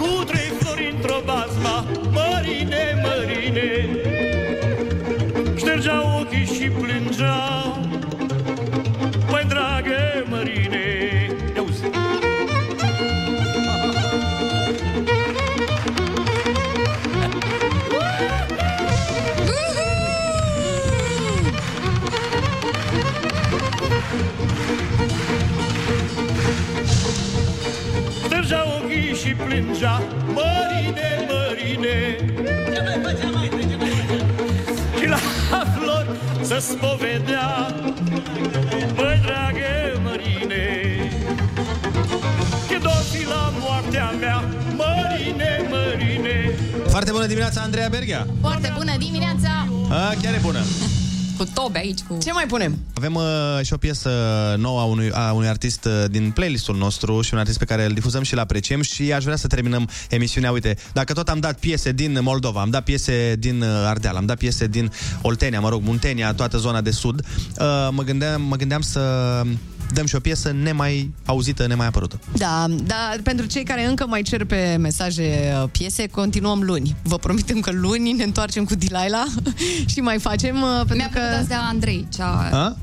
[0.00, 1.84] Cu trei flori într-o basma
[2.16, 3.70] Mărine, mărine.
[5.56, 7.36] Ștergea ochii și plângea
[9.30, 10.69] Măi dragă Mărine
[29.46, 30.02] plângea
[30.36, 32.16] Mărine, mărine
[34.98, 35.18] Și la
[35.74, 36.10] flori
[36.42, 37.48] să spovedea
[38.94, 40.66] Băi, dragă Mărine
[42.68, 44.44] Că dor fi la moartea mea
[44.76, 46.54] Mărine, mărine
[46.88, 48.26] Foarte bună dimineața, Andreea Berghia.
[48.40, 49.68] Foarte bună dimineața!
[49.88, 50.58] A, chiar e bună.
[51.36, 52.18] Cu tobe aici, cu...
[52.22, 52.78] Ce mai punem?
[53.00, 53.24] Avem uh,
[53.62, 54.10] și o piesă
[54.58, 57.84] nouă a unui, a unui artist uh, din playlistul nostru și un artist pe care
[57.84, 60.50] îl difuzăm și îl apreciem și aș vrea să terminăm emisiunea.
[60.50, 64.26] Uite, dacă tot am dat piese din Moldova, am dat piese din uh, Ardeal, am
[64.26, 68.56] dat piese din Oltenia, mă rog, Muntenia, toată zona de sud, uh, mă, gândeam, mă
[68.56, 69.00] gândeam să
[69.92, 72.20] dăm și o piesă nemai auzită, nemai apărută.
[72.36, 76.96] Da, da, pentru cei care încă mai cer pe mesaje uh, piese, continuăm luni.
[77.02, 79.24] Vă promitem că luni ne întoarcem cu Dilaila
[79.92, 81.18] și mai facem, uh, pentru Mi-a că...
[81.18, 82.48] plăcut asta Andrei, cea...
[82.52, 82.76] A?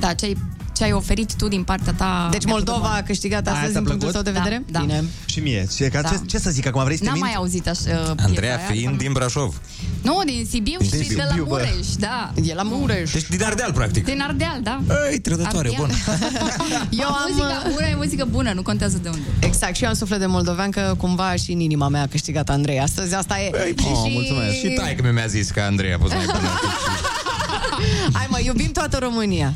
[0.00, 0.36] Da, ce ai,
[0.72, 2.28] ce ai oferit tu din partea ta.
[2.30, 4.24] Deci mi-a Moldova plăcut a câștigat Aia astăzi ți-a din punctul plăcut?
[4.32, 4.62] tău de vedere?
[4.70, 4.84] Da, da.
[4.84, 5.04] Bine.
[5.24, 5.66] Și mie.
[5.76, 6.08] Ce, ca, Da.
[6.08, 6.84] ce, ce să zic acum?
[6.84, 7.26] Vrei să te N-am mint?
[7.26, 9.60] mai auzit așa uh, piesa Andreea aia, fiind din Brașov.
[10.02, 11.42] Nu, din Sibiu Din și Sibiu, de la bă.
[11.48, 12.32] Mureș, da.
[12.44, 13.10] E la Mureș.
[13.12, 14.04] Deci din Ardeal, practic.
[14.04, 14.80] Din Ardeal, da.
[15.10, 15.86] Ei, trădătoare, Ardeal.
[15.86, 15.90] bun.
[17.02, 17.28] Eu am...
[17.28, 19.26] Muzica bună e muzică bună, nu contează de unde.
[19.38, 22.48] Exact, și eu am suflet de moldovean că cumva și în inima mea a câștigat
[22.48, 22.80] Andrei.
[22.80, 23.74] Astăzi asta e.
[23.84, 24.54] Oh, mulțumesc.
[24.54, 26.48] Și tai că mi-a zis că Andreea a fost mai bună.
[28.18, 29.54] Hai mă, iubim toată România.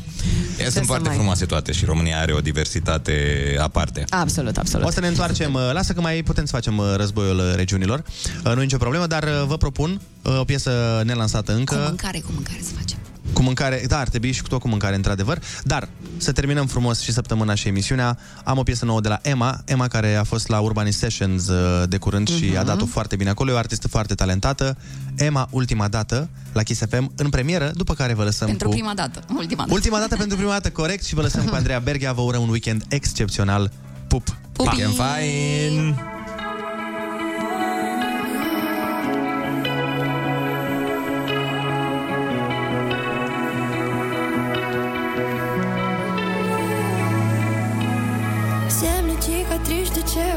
[0.59, 3.15] Ea să sunt foarte mai- frumoase toate și România are o diversitate
[3.59, 4.03] aparte.
[4.09, 4.87] Absolut, absolut.
[4.87, 8.03] O să ne întoarcem, uh, lasă că mai putem să facem uh, războiul uh, regiunilor,
[8.45, 11.75] Uh, nu e nicio problemă, dar uh, vă propun uh, o piesă nelansată încă.
[11.75, 12.97] Cu mâncare, cu mâncare să facem.
[13.33, 15.39] Cu mâncare, da, ar trebui și cu tot cu mâncare, într-adevăr.
[15.63, 18.17] Dar să terminăm frumos și săptămâna și emisiunea.
[18.43, 21.83] Am o piesă nouă de la Emma, Emma care a fost la Urban Sessions uh,
[21.89, 22.57] de curând și Mhm.
[22.57, 23.51] a dat-o foarte bine acolo.
[23.51, 24.77] E o artistă foarte talentată.
[25.15, 28.73] Emma, ultima dată, la Kiss FM, în premieră, după care vă lăsăm Pentru cu...
[28.73, 29.73] prima dată, ultima dată.
[29.73, 32.13] Ultima dată pentru prima dată, corect, și vă lăsăm cu Andreea Berghia.
[32.13, 33.71] Vă urăm un weekend excepțional.
[34.07, 34.27] Pup!
[34.51, 34.69] Pupi.
[34.69, 35.95] Weekend fine!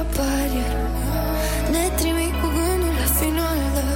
[0.03, 0.65] Apare.
[1.75, 3.87] Ne trimit cu gândul la finală.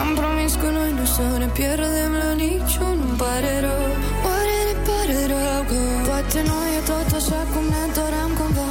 [0.00, 3.86] Am promis că noi nu să ne pierdem la niciun Îmi pare rău.
[4.26, 8.68] Oare ne pare rău că Poate nu e tot așa cum ne doream cumva?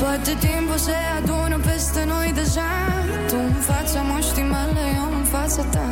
[0.00, 2.72] Poate timpul se adună peste noi deja.
[3.28, 5.86] Tu în fața moștii mele, eu în fața ta.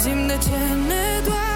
[0.00, 0.58] Zim de ce
[0.88, 1.53] ne doare